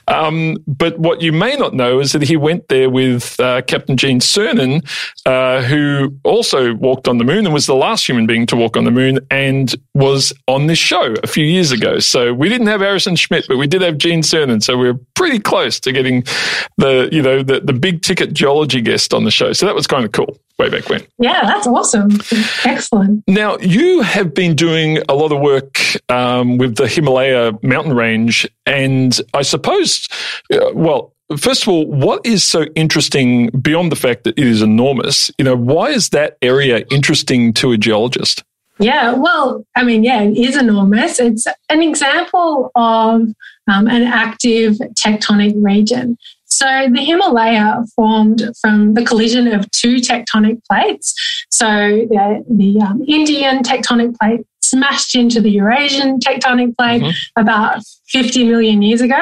[0.08, 3.96] Um, but what you may not know is that he went there with uh, Captain
[3.96, 4.88] Gene Cernan,
[5.26, 8.76] uh, who also walked on the moon and was the last human being to walk
[8.76, 11.98] on the moon and was on this show a few years ago.
[11.98, 14.62] So we didn't have Harrison Schmitt, but we did have Gene Cernan.
[14.62, 16.22] So we are pretty close to getting
[16.78, 19.52] the, you know, the, the big ticket geology guest on the show.
[19.52, 21.06] So that was kind of cool way back when.
[21.18, 22.10] Yeah, that's awesome.
[22.64, 23.24] Excellent.
[23.28, 25.78] Now, you have been doing a lot of work
[26.08, 28.48] um, with the Himalaya mountain range.
[28.64, 30.06] And I suppose,
[30.52, 34.62] uh, well, First of all, what is so interesting beyond the fact that it is
[34.62, 35.28] enormous?
[35.38, 38.44] You know, why is that area interesting to a geologist?
[38.78, 41.18] Yeah, well, I mean, yeah, it is enormous.
[41.18, 46.16] It's an example of um, an active tectonic region.
[46.46, 51.14] So the Himalaya formed from the collision of two tectonic plates.
[51.50, 57.40] So the, the um, Indian tectonic plate smashed into the Eurasian tectonic plate mm-hmm.
[57.40, 59.20] about 50 million years ago.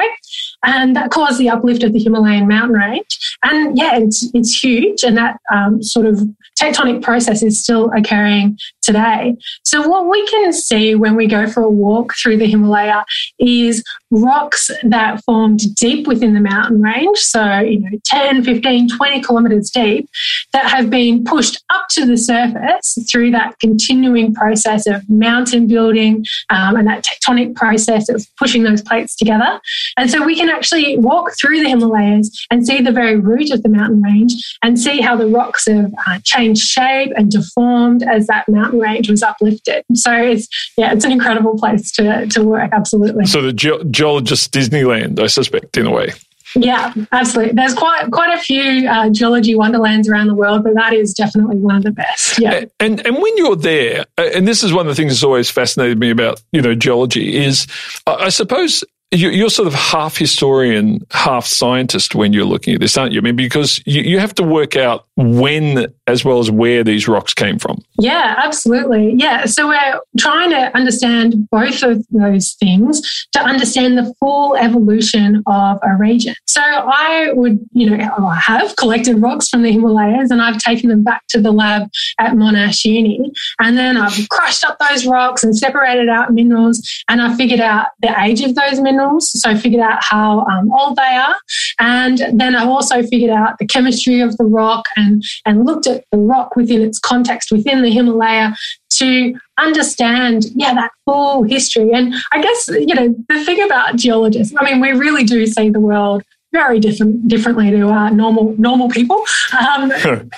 [0.63, 3.37] And that caused the uplift of the Himalayan mountain range.
[3.43, 5.03] And yeah, it's, it's huge.
[5.03, 6.21] And that um, sort of
[6.59, 9.35] tectonic process is still occurring today.
[9.63, 13.03] So, what we can see when we go for a walk through the Himalaya
[13.39, 19.21] is rocks that formed deep within the mountain range, so, you know, 10, 15, 20
[19.21, 20.09] kilometers deep,
[20.53, 26.25] that have been pushed up to the surface through that continuing process of mountain building
[26.49, 29.59] um, and that tectonic process of pushing those plates together.
[29.97, 33.63] And so, we can actually walk through the Himalayas and see the very root of
[33.63, 38.27] the mountain range and see how the rocks have uh, changed shape and deformed as
[38.27, 39.83] that mountain range was uplifted.
[39.93, 40.47] So it's
[40.77, 42.71] yeah, it's an incredible place to to work.
[42.73, 43.25] Absolutely.
[43.25, 46.11] So the ge- geologist Disneyland, I suspect, in a way.
[46.55, 47.53] Yeah, absolutely.
[47.53, 51.57] There's quite quite a few uh, geology wonderlands around the world, but that is definitely
[51.57, 52.39] one of the best.
[52.39, 52.65] Yeah.
[52.79, 55.99] And and when you're there, and this is one of the things that's always fascinated
[55.99, 57.67] me about you know geology is,
[58.07, 58.83] I suppose
[59.15, 63.19] you're sort of half historian, half scientist when you're looking at this, aren't you?
[63.19, 67.33] I mean, because you, have to work out when as well as where these rocks
[67.33, 67.83] came from.
[67.99, 69.13] Yeah, absolutely.
[69.17, 69.45] Yeah.
[69.45, 75.79] So we're trying to understand both of those things to understand the full evolution of
[75.83, 76.35] a region.
[76.45, 80.89] So I would, you know, I have collected rocks from the Himalayas and I've taken
[80.89, 81.89] them back to the lab
[82.19, 83.31] at Monash Uni.
[83.59, 87.87] And then I've crushed up those rocks and separated out minerals and I figured out
[88.01, 89.29] the age of those minerals minerals.
[89.39, 91.35] So I figured out how um, old they are.
[91.79, 96.05] And then I also figured out the chemistry of the rock and, and looked at
[96.11, 98.55] the rock within its context within the Himalaya
[98.97, 101.91] to understand, yeah, that full history.
[101.91, 105.69] And I guess, you know, the thing about geologists, I mean, we really do see
[105.69, 106.23] the world
[106.59, 109.19] very different differently to uh, normal normal people.
[109.59, 109.91] Um,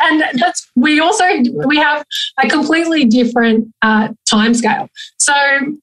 [0.05, 1.25] and that's we also
[1.71, 2.05] we have
[2.43, 5.33] a completely different uh, time scale so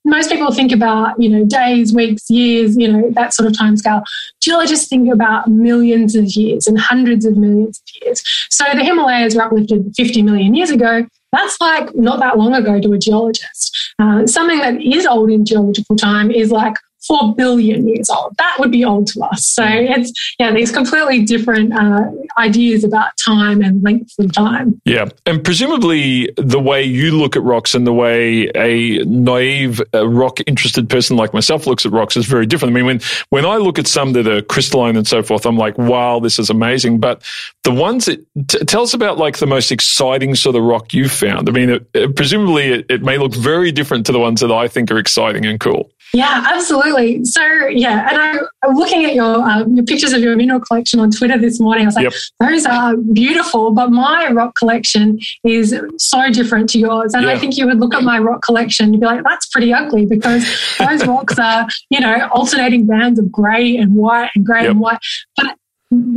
[0.04, 3.76] most people think about you know days weeks years you know that sort of time
[3.76, 4.02] scale
[4.44, 8.22] geologists think about millions of years and hundreds of millions of years?
[8.50, 11.06] So the himalayas were uplifted 50 million years ago.
[11.32, 13.94] That's like not that long ago to a geologist.
[13.98, 16.74] Uh, something that is old in geological time is like
[17.06, 18.34] 4 billion years old.
[18.38, 19.46] That would be old to us.
[19.46, 24.80] So it's, yeah, these completely different uh, ideas about time and length of time.
[24.84, 25.08] Yeah.
[25.26, 30.40] And presumably the way you look at rocks and the way a naive uh, rock
[30.46, 32.72] interested person like myself looks at rocks is very different.
[32.72, 33.00] I mean, when,
[33.30, 36.38] when I look at some that are crystalline and so forth, I'm like, wow, this
[36.38, 37.00] is amazing.
[37.00, 37.22] But
[37.62, 41.12] the ones that t- tell us about like the most exciting sort of rock you've
[41.12, 41.48] found.
[41.48, 44.52] I mean, it, it, presumably it, it may look very different to the ones that
[44.52, 45.90] I think are exciting and cool.
[46.14, 47.24] Yeah, absolutely.
[47.24, 51.00] So yeah, and I, am looking at your um, your pictures of your mineral collection
[51.00, 51.84] on Twitter this morning.
[51.84, 52.12] I was like, yep.
[52.38, 57.14] those are beautiful, but my rock collection is so different to yours.
[57.14, 57.32] And yeah.
[57.32, 60.06] I think you would look at my rock collection and be like, that's pretty ugly
[60.06, 60.46] because
[60.78, 64.70] those rocks are, you know, alternating bands of grey and white and grey yep.
[64.70, 64.98] and white.
[65.36, 65.56] But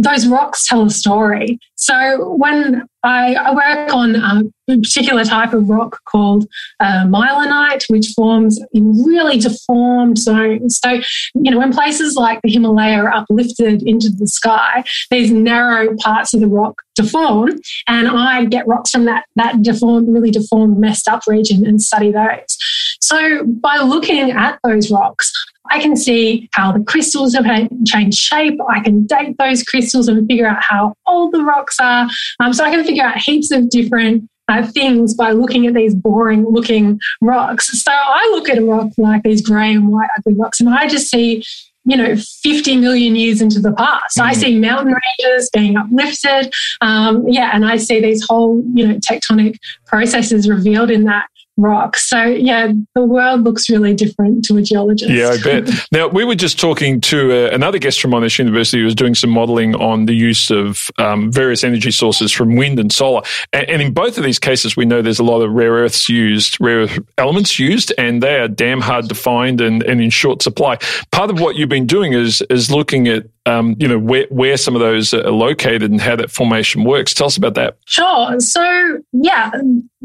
[0.07, 1.59] those rocks tell a story.
[1.75, 6.45] So when I, I work on a particular type of rock called
[6.79, 10.79] uh, mylonite, which forms in really deformed zones.
[10.83, 10.99] So,
[11.35, 16.33] you know, when places like the Himalaya are uplifted into the sky, these narrow parts
[16.33, 21.07] of the rock deform, and I get rocks from that that deformed, really deformed, messed
[21.07, 22.57] up region and study those.
[22.99, 25.31] So, by looking at those rocks,
[25.71, 27.45] I can see how the crystals have
[27.85, 28.59] changed shape.
[28.69, 32.07] I can date those crystals and figure out how old the rocks are.
[32.39, 35.93] Um, so I can figure out heaps of different uh, things by looking at these
[35.93, 37.67] boring looking rocks.
[37.83, 40.87] So I look at a rock like these grey and white ugly rocks and I
[40.87, 41.43] just see
[41.87, 44.17] you know, 50 million years into the past.
[44.17, 44.23] Mm.
[44.23, 46.53] I see mountain ranges being uplifted.
[46.81, 49.55] Um, yeah, and I see these whole, you know, tectonic
[49.85, 51.27] processes revealed in that
[51.57, 51.97] rock.
[51.97, 55.11] So yeah, the world looks really different to a geologist.
[55.11, 55.69] Yeah, I bet.
[55.91, 59.15] now we were just talking to uh, another guest from Monash University who was doing
[59.15, 63.23] some modelling on the use of um, various energy sources from wind and solar.
[63.53, 66.09] And, and, in both of these cases, we know there's a lot of rare earths
[66.09, 70.09] used, rare earth elements used, and they are damn hard to find and, and in
[70.09, 70.77] short supply.
[71.11, 74.57] Part of what you've been doing is is looking at um, you know where where
[74.57, 77.13] some of those are located and how that formation works.
[77.13, 77.77] Tell us about that.
[77.85, 78.39] Sure.
[78.39, 79.51] So yeah,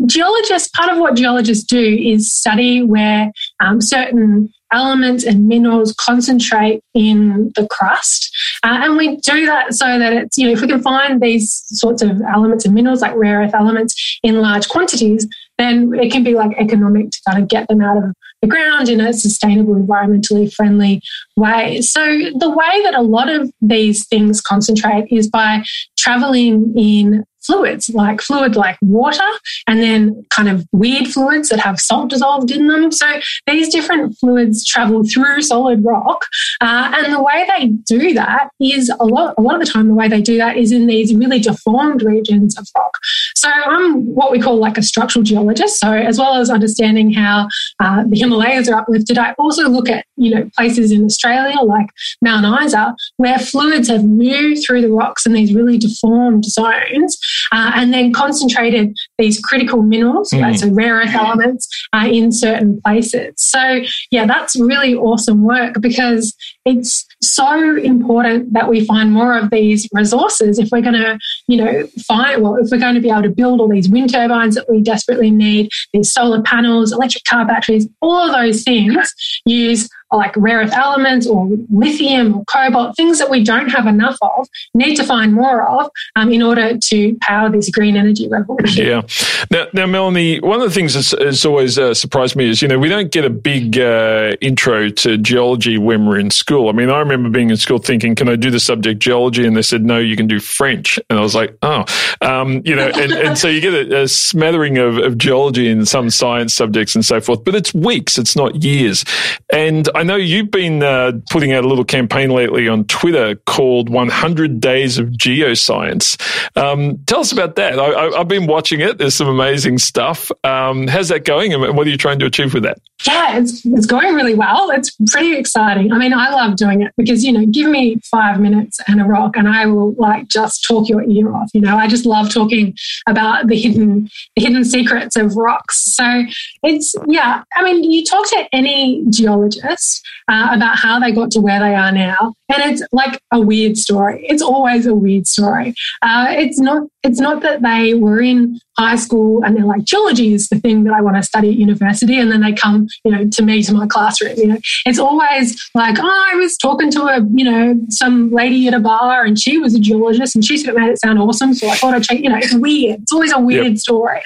[0.06, 0.68] geologists.
[0.68, 7.52] Part of what geologists do is study where um, certain elements and minerals concentrate in
[7.56, 8.34] the crust.
[8.62, 11.62] Uh, and we do that so that it's, you know, if we can find these
[11.66, 15.28] sorts of elements and minerals like rare earth elements in large quantities,
[15.58, 18.04] then it can be like economic to kind of get them out of
[18.40, 21.00] the ground in a sustainable, environmentally friendly
[21.36, 21.80] way.
[21.80, 25.62] So, the way that a lot of these things concentrate is by
[25.96, 29.28] traveling in fluids, like fluid like water,
[29.66, 32.90] and then kind of weird fluids that have salt dissolved in them.
[32.92, 33.06] So
[33.46, 36.26] these different fluids travel through solid rock,
[36.60, 39.34] uh, and the way they do that is a lot.
[39.38, 42.02] A lot of the time, the way they do that is in these really deformed
[42.02, 42.98] regions of rock.
[43.34, 45.78] So I'm what we call like a structural geologist.
[45.78, 47.48] So as well as understanding how
[47.80, 51.88] uh, the Himalayas are uplifted, I also look at you know places in Australia like
[52.20, 57.18] Mount Isa where fluids have moved through the rocks in these really deformed zones
[57.52, 60.58] uh, and then concentrated these critical minerals, mm.
[60.58, 63.34] so rare earth elements, uh, in certain places.
[63.36, 69.50] So, yeah, that's really awesome work because it's so important that we find more of
[69.50, 71.18] these resources if we're going to,
[71.48, 74.12] you know, find, well, if we're going to be able to build all these wind
[74.12, 79.12] turbines that we desperately need, these solar panels, electric car batteries, all of those things
[79.44, 84.16] use like rare earth elements or lithium or cobalt, things that we don't have enough
[84.22, 88.86] of, need to find more of um, in order to power this green energy revolution.
[88.86, 89.02] Yeah.
[89.50, 92.68] Now, now Melanie, one of the things that's, that's always uh, surprised me is, you
[92.68, 96.68] know, we don't get a big uh, intro to geology when we're in school.
[96.68, 99.46] I mean, I remember being in school thinking, can I do the subject geology?
[99.46, 100.98] And they said, no, you can do French.
[101.08, 101.84] And I was like, oh,
[102.20, 105.86] um, you know, and, and, so you get a, a smattering of, of geology in
[105.86, 109.04] some science subjects and so forth, but it's weeks, it's not years.
[109.52, 114.60] And know you've been uh, putting out a little campaign lately on Twitter called 100
[114.60, 116.20] Days of Geoscience.
[116.56, 117.78] Um, tell us about that.
[117.78, 118.98] I, have been watching it.
[118.98, 120.30] There's some amazing stuff.
[120.44, 122.78] Um, how's that going and what are you trying to achieve with that?
[123.06, 124.70] Yeah, it's, it's going really well.
[124.70, 125.92] It's pretty exciting.
[125.92, 129.04] I mean, I love doing it because, you know, give me five minutes and a
[129.04, 131.50] rock and I will like just talk your ear off.
[131.52, 132.76] You know, I just love talking
[133.06, 135.84] about the hidden, the hidden secrets of rocks.
[135.94, 136.24] So
[136.62, 139.91] it's, yeah, I mean, you talk to any geologist
[140.28, 142.34] uh, about how they got to where they are now.
[142.54, 144.24] And it's like a weird story.
[144.28, 145.74] It's always a weird story.
[146.02, 146.82] Uh, it's not.
[147.02, 150.84] It's not that they were in high school and they're like geology is the thing
[150.84, 153.62] that I want to study at university, and then they come, you know, to me
[153.62, 154.36] to my classroom.
[154.36, 158.68] You know, it's always like, oh, I was talking to a, you know, some lady
[158.68, 161.18] at a bar, and she was a geologist, and she said it made it sound
[161.18, 161.54] awesome.
[161.54, 162.20] So I thought I'd check.
[162.20, 163.00] You know, it's weird.
[163.00, 163.78] It's always a weird yep.
[163.78, 164.20] story.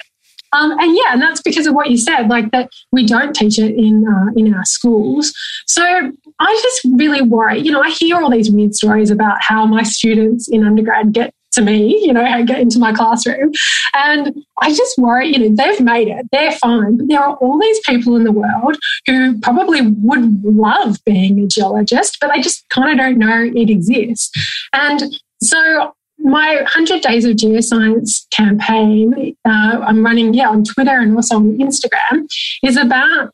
[0.57, 3.59] Um, and yeah, and that's because of what you said, like that we don't teach
[3.59, 5.33] it in uh, in our schools.
[5.67, 7.59] So I just really worry.
[7.59, 11.33] You know, I hear all these weird stories about how my students in undergrad get
[11.57, 13.51] to me, you know, I get into my classroom.
[13.93, 16.97] And I just worry, you know, they've made it, they're fine.
[16.97, 18.77] But there are all these people in the world
[19.07, 23.69] who probably would love being a geologist, but they just kind of don't know it
[23.69, 24.31] exists.
[24.73, 25.01] And
[25.41, 25.93] so
[26.27, 31.57] my 100 Days of Geoscience campaign, uh, I'm running, yeah, on Twitter and also on
[31.57, 32.27] Instagram,
[32.63, 33.31] is about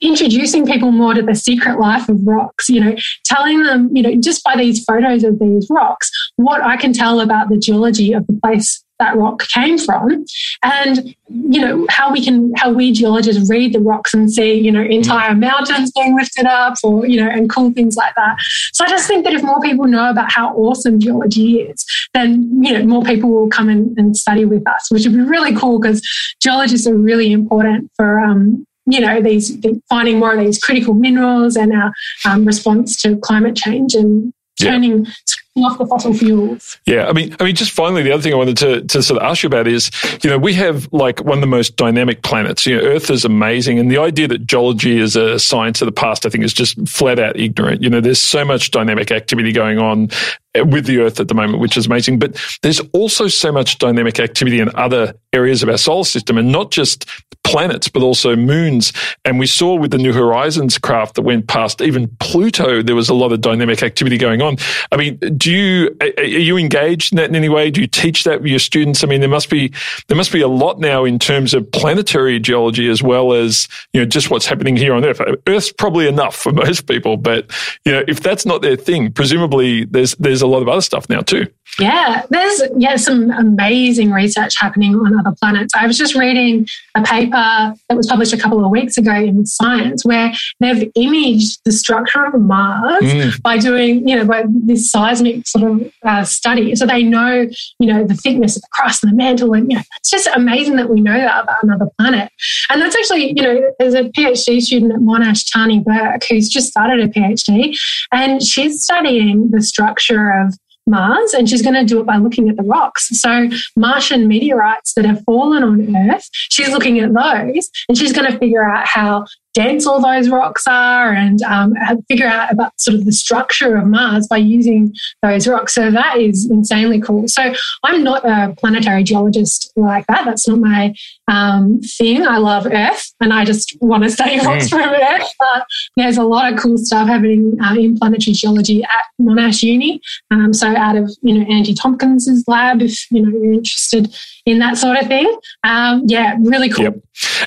[0.00, 4.14] introducing people more to the secret life of rocks, you know, telling them, you know,
[4.16, 8.26] just by these photos of these rocks, what I can tell about the geology of
[8.26, 10.24] the place that rock came from.
[10.62, 14.70] And you know how we can how we geologists read the rocks and see you
[14.70, 18.36] know entire mountains being lifted up or you know and cool things like that.
[18.72, 21.84] So i just think that if more people know about how awesome geology is
[22.14, 25.20] then you know more people will come in and study with us which would be
[25.20, 26.02] really cool because
[26.42, 29.56] geologists are really important for um, you know, these
[29.88, 31.92] finding more of these critical minerals and our
[32.24, 35.12] um, response to climate change and turning yeah.
[35.56, 36.78] Off the fossil fuels.
[36.86, 39.20] Yeah, I mean, I mean, just finally, the other thing I wanted to, to sort
[39.20, 39.90] of ask you about is,
[40.22, 42.66] you know, we have like one of the most dynamic planets.
[42.66, 45.92] You know, Earth is amazing, and the idea that geology is a science of the
[45.92, 47.82] past, I think, is just flat out ignorant.
[47.82, 50.10] You know, there's so much dynamic activity going on
[50.54, 52.18] with the Earth at the moment, which is amazing.
[52.18, 56.52] But there's also so much dynamic activity in other areas of our solar system, and
[56.52, 57.08] not just
[57.42, 58.92] planets, but also moons.
[59.24, 63.08] And we saw with the New Horizons craft that went past even Pluto, there was
[63.08, 64.56] a lot of dynamic activity going on.
[64.92, 67.70] I mean, do you are you engaged in that in any way?
[67.70, 69.02] Do you teach that with your students?
[69.02, 69.72] I mean, there must be
[70.08, 74.00] there must be a lot now in terms of planetary geology as well as you
[74.00, 75.20] know just what's happening here on Earth.
[75.46, 77.50] Earth's probably enough for most people, but
[77.84, 81.08] you know if that's not their thing, presumably there's there's a lot of other stuff
[81.08, 81.46] now too.
[81.78, 85.72] Yeah, there's yeah some amazing research happening on other planets.
[85.74, 89.46] I was just reading a paper that was published a couple of weeks ago in
[89.46, 93.42] Science where they've imaged the structure of Mars mm.
[93.42, 96.74] by doing you know by this seismic sort of uh, study.
[96.74, 97.46] So they know
[97.78, 100.28] you know the thickness of the crust and the mantle, and you know it's just
[100.34, 102.30] amazing that we know that about another planet.
[102.70, 106.68] And that's actually you know there's a PhD student at Monash, Tani Burke, who's just
[106.68, 107.78] started a PhD,
[108.12, 110.54] and she's studying the structure of
[110.86, 113.08] Mars, and she's going to do it by looking at the rocks.
[113.12, 118.30] So, Martian meteorites that have fallen on Earth, she's looking at those, and she's going
[118.30, 119.24] to figure out how
[119.54, 121.74] dense all those rocks are and um,
[122.08, 125.74] figure out about sort of the structure of Mars by using those rocks.
[125.74, 127.26] So that is insanely cool.
[127.28, 127.52] So
[127.84, 130.24] I'm not a planetary geologist like that.
[130.24, 130.94] That's not my
[131.28, 132.26] um, thing.
[132.26, 134.70] I love Earth and I just want to study rocks mm.
[134.70, 135.30] from Earth.
[135.38, 140.00] But there's a lot of cool stuff happening uh, in planetary geology at Monash Uni.
[140.30, 144.14] Um, so out of you know Angie Tomkins's lab, if you know you're interested
[144.46, 145.32] in that sort of thing.
[145.64, 146.84] Um, yeah, really cool.
[146.84, 146.94] Yep.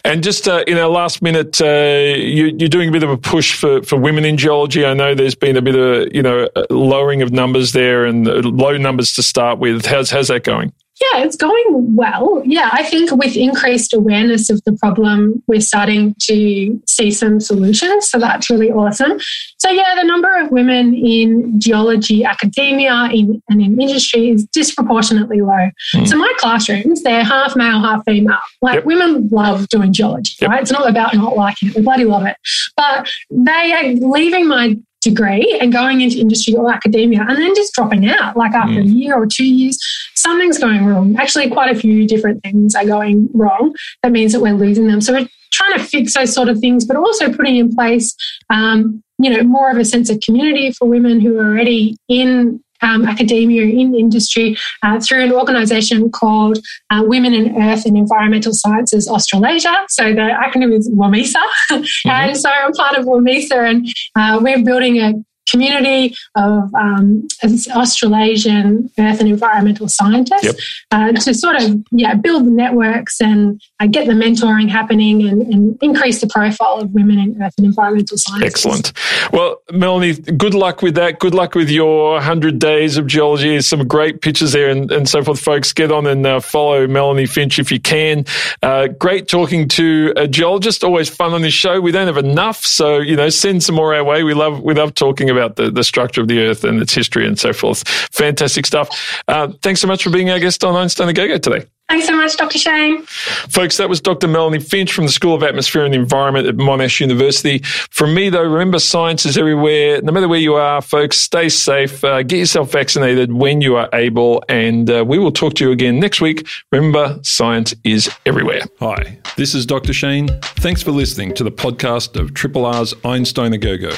[0.03, 3.17] And just uh, in our last minute, uh, you, are doing a bit of a
[3.17, 4.85] push for, for women in geology.
[4.85, 8.77] I know there's been a bit of you know lowering of numbers there and low
[8.77, 9.85] numbers to start with.
[9.85, 10.73] How's how's that going?
[11.11, 12.41] Yeah, it's going well.
[12.45, 18.09] Yeah, I think with increased awareness of the problem, we're starting to see some solutions.
[18.09, 19.19] So that's really awesome.
[19.57, 25.41] So, yeah, the number of women in geology academia in, and in industry is disproportionately
[25.41, 25.69] low.
[25.95, 26.07] Mm.
[26.07, 28.37] So, my classrooms, they're half male, half female.
[28.61, 28.85] Like yep.
[28.85, 30.49] women love doing geology, yep.
[30.49, 30.61] right?
[30.61, 32.37] It's not about not liking it, we bloody love it.
[32.77, 37.73] But they are leaving my degree and going into industry or academia and then just
[37.73, 38.83] dropping out like after mm.
[38.83, 39.77] a year or two years
[40.15, 41.15] something's going wrong.
[41.17, 43.75] Actually quite a few different things are going wrong.
[44.01, 45.01] That means that we're losing them.
[45.01, 48.15] So we're trying to fix those sort of things but also putting in place
[48.49, 52.63] um, you know more of a sense of community for women who are already in
[52.83, 56.59] um, academia in industry uh, through an organisation called
[56.89, 59.73] uh, Women in Earth and Environmental Sciences Australasia.
[59.89, 61.33] So the acronym is WOMESA.
[61.73, 62.09] Mm-hmm.
[62.09, 65.13] and so I'm part of WOMESA and uh, we're building a
[65.49, 67.27] community of um,
[67.75, 70.55] Australasian earth and environmental scientists yep.
[70.91, 75.77] uh, to sort of yeah build networks and uh, get the mentoring happening and, and,
[75.81, 78.43] increase the profile of women in earth and environmental science.
[78.43, 78.93] Excellent.
[79.31, 81.19] Well, Melanie, good luck with that.
[81.19, 83.49] Good luck with your 100 days of geology.
[83.49, 85.39] There's some great pictures there and, and so forth.
[85.39, 88.25] Folks, get on and uh, follow Melanie Finch if you can.
[88.61, 90.83] Uh, great talking to a geologist.
[90.83, 91.81] Always fun on this show.
[91.81, 94.23] We don't have enough, so, you know, send some more our way.
[94.23, 97.27] We love, we love talking about the, the structure of the Earth and its history
[97.27, 97.87] and so forth.
[98.11, 99.21] Fantastic stuff.
[99.27, 101.65] Uh, thanks so much for being our guest on Einstein the Go-Go today.
[101.89, 102.57] Thanks so much, Dr.
[102.57, 103.03] Shane.
[103.03, 104.27] Folks, that was Dr.
[104.27, 107.59] Melanie Finch from the School of Atmosphere and Environment at Monash University.
[107.59, 110.01] From me, though, remember science is everywhere.
[110.01, 112.03] No matter where you are, folks, stay safe.
[112.03, 114.43] Uh, get yourself vaccinated when you are able.
[114.49, 116.47] And uh, we will talk to you again next week.
[116.71, 118.61] Remember, science is everywhere.
[118.79, 119.93] Hi, this is Dr.
[119.93, 120.29] Shane.
[120.41, 123.91] Thanks for listening to the podcast of Triple R's Einstein A Go Go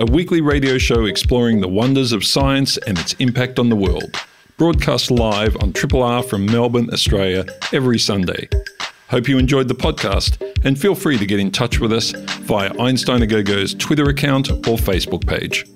[0.00, 4.16] a weekly radio show exploring the wonders of science and its impact on the world.
[4.56, 7.44] Broadcast live on Triple R from Melbourne, Australia,
[7.74, 8.48] every Sunday.
[9.10, 12.72] Hope you enjoyed the podcast and feel free to get in touch with us via
[12.80, 15.66] Einstein A Go Go's Twitter account or Facebook page.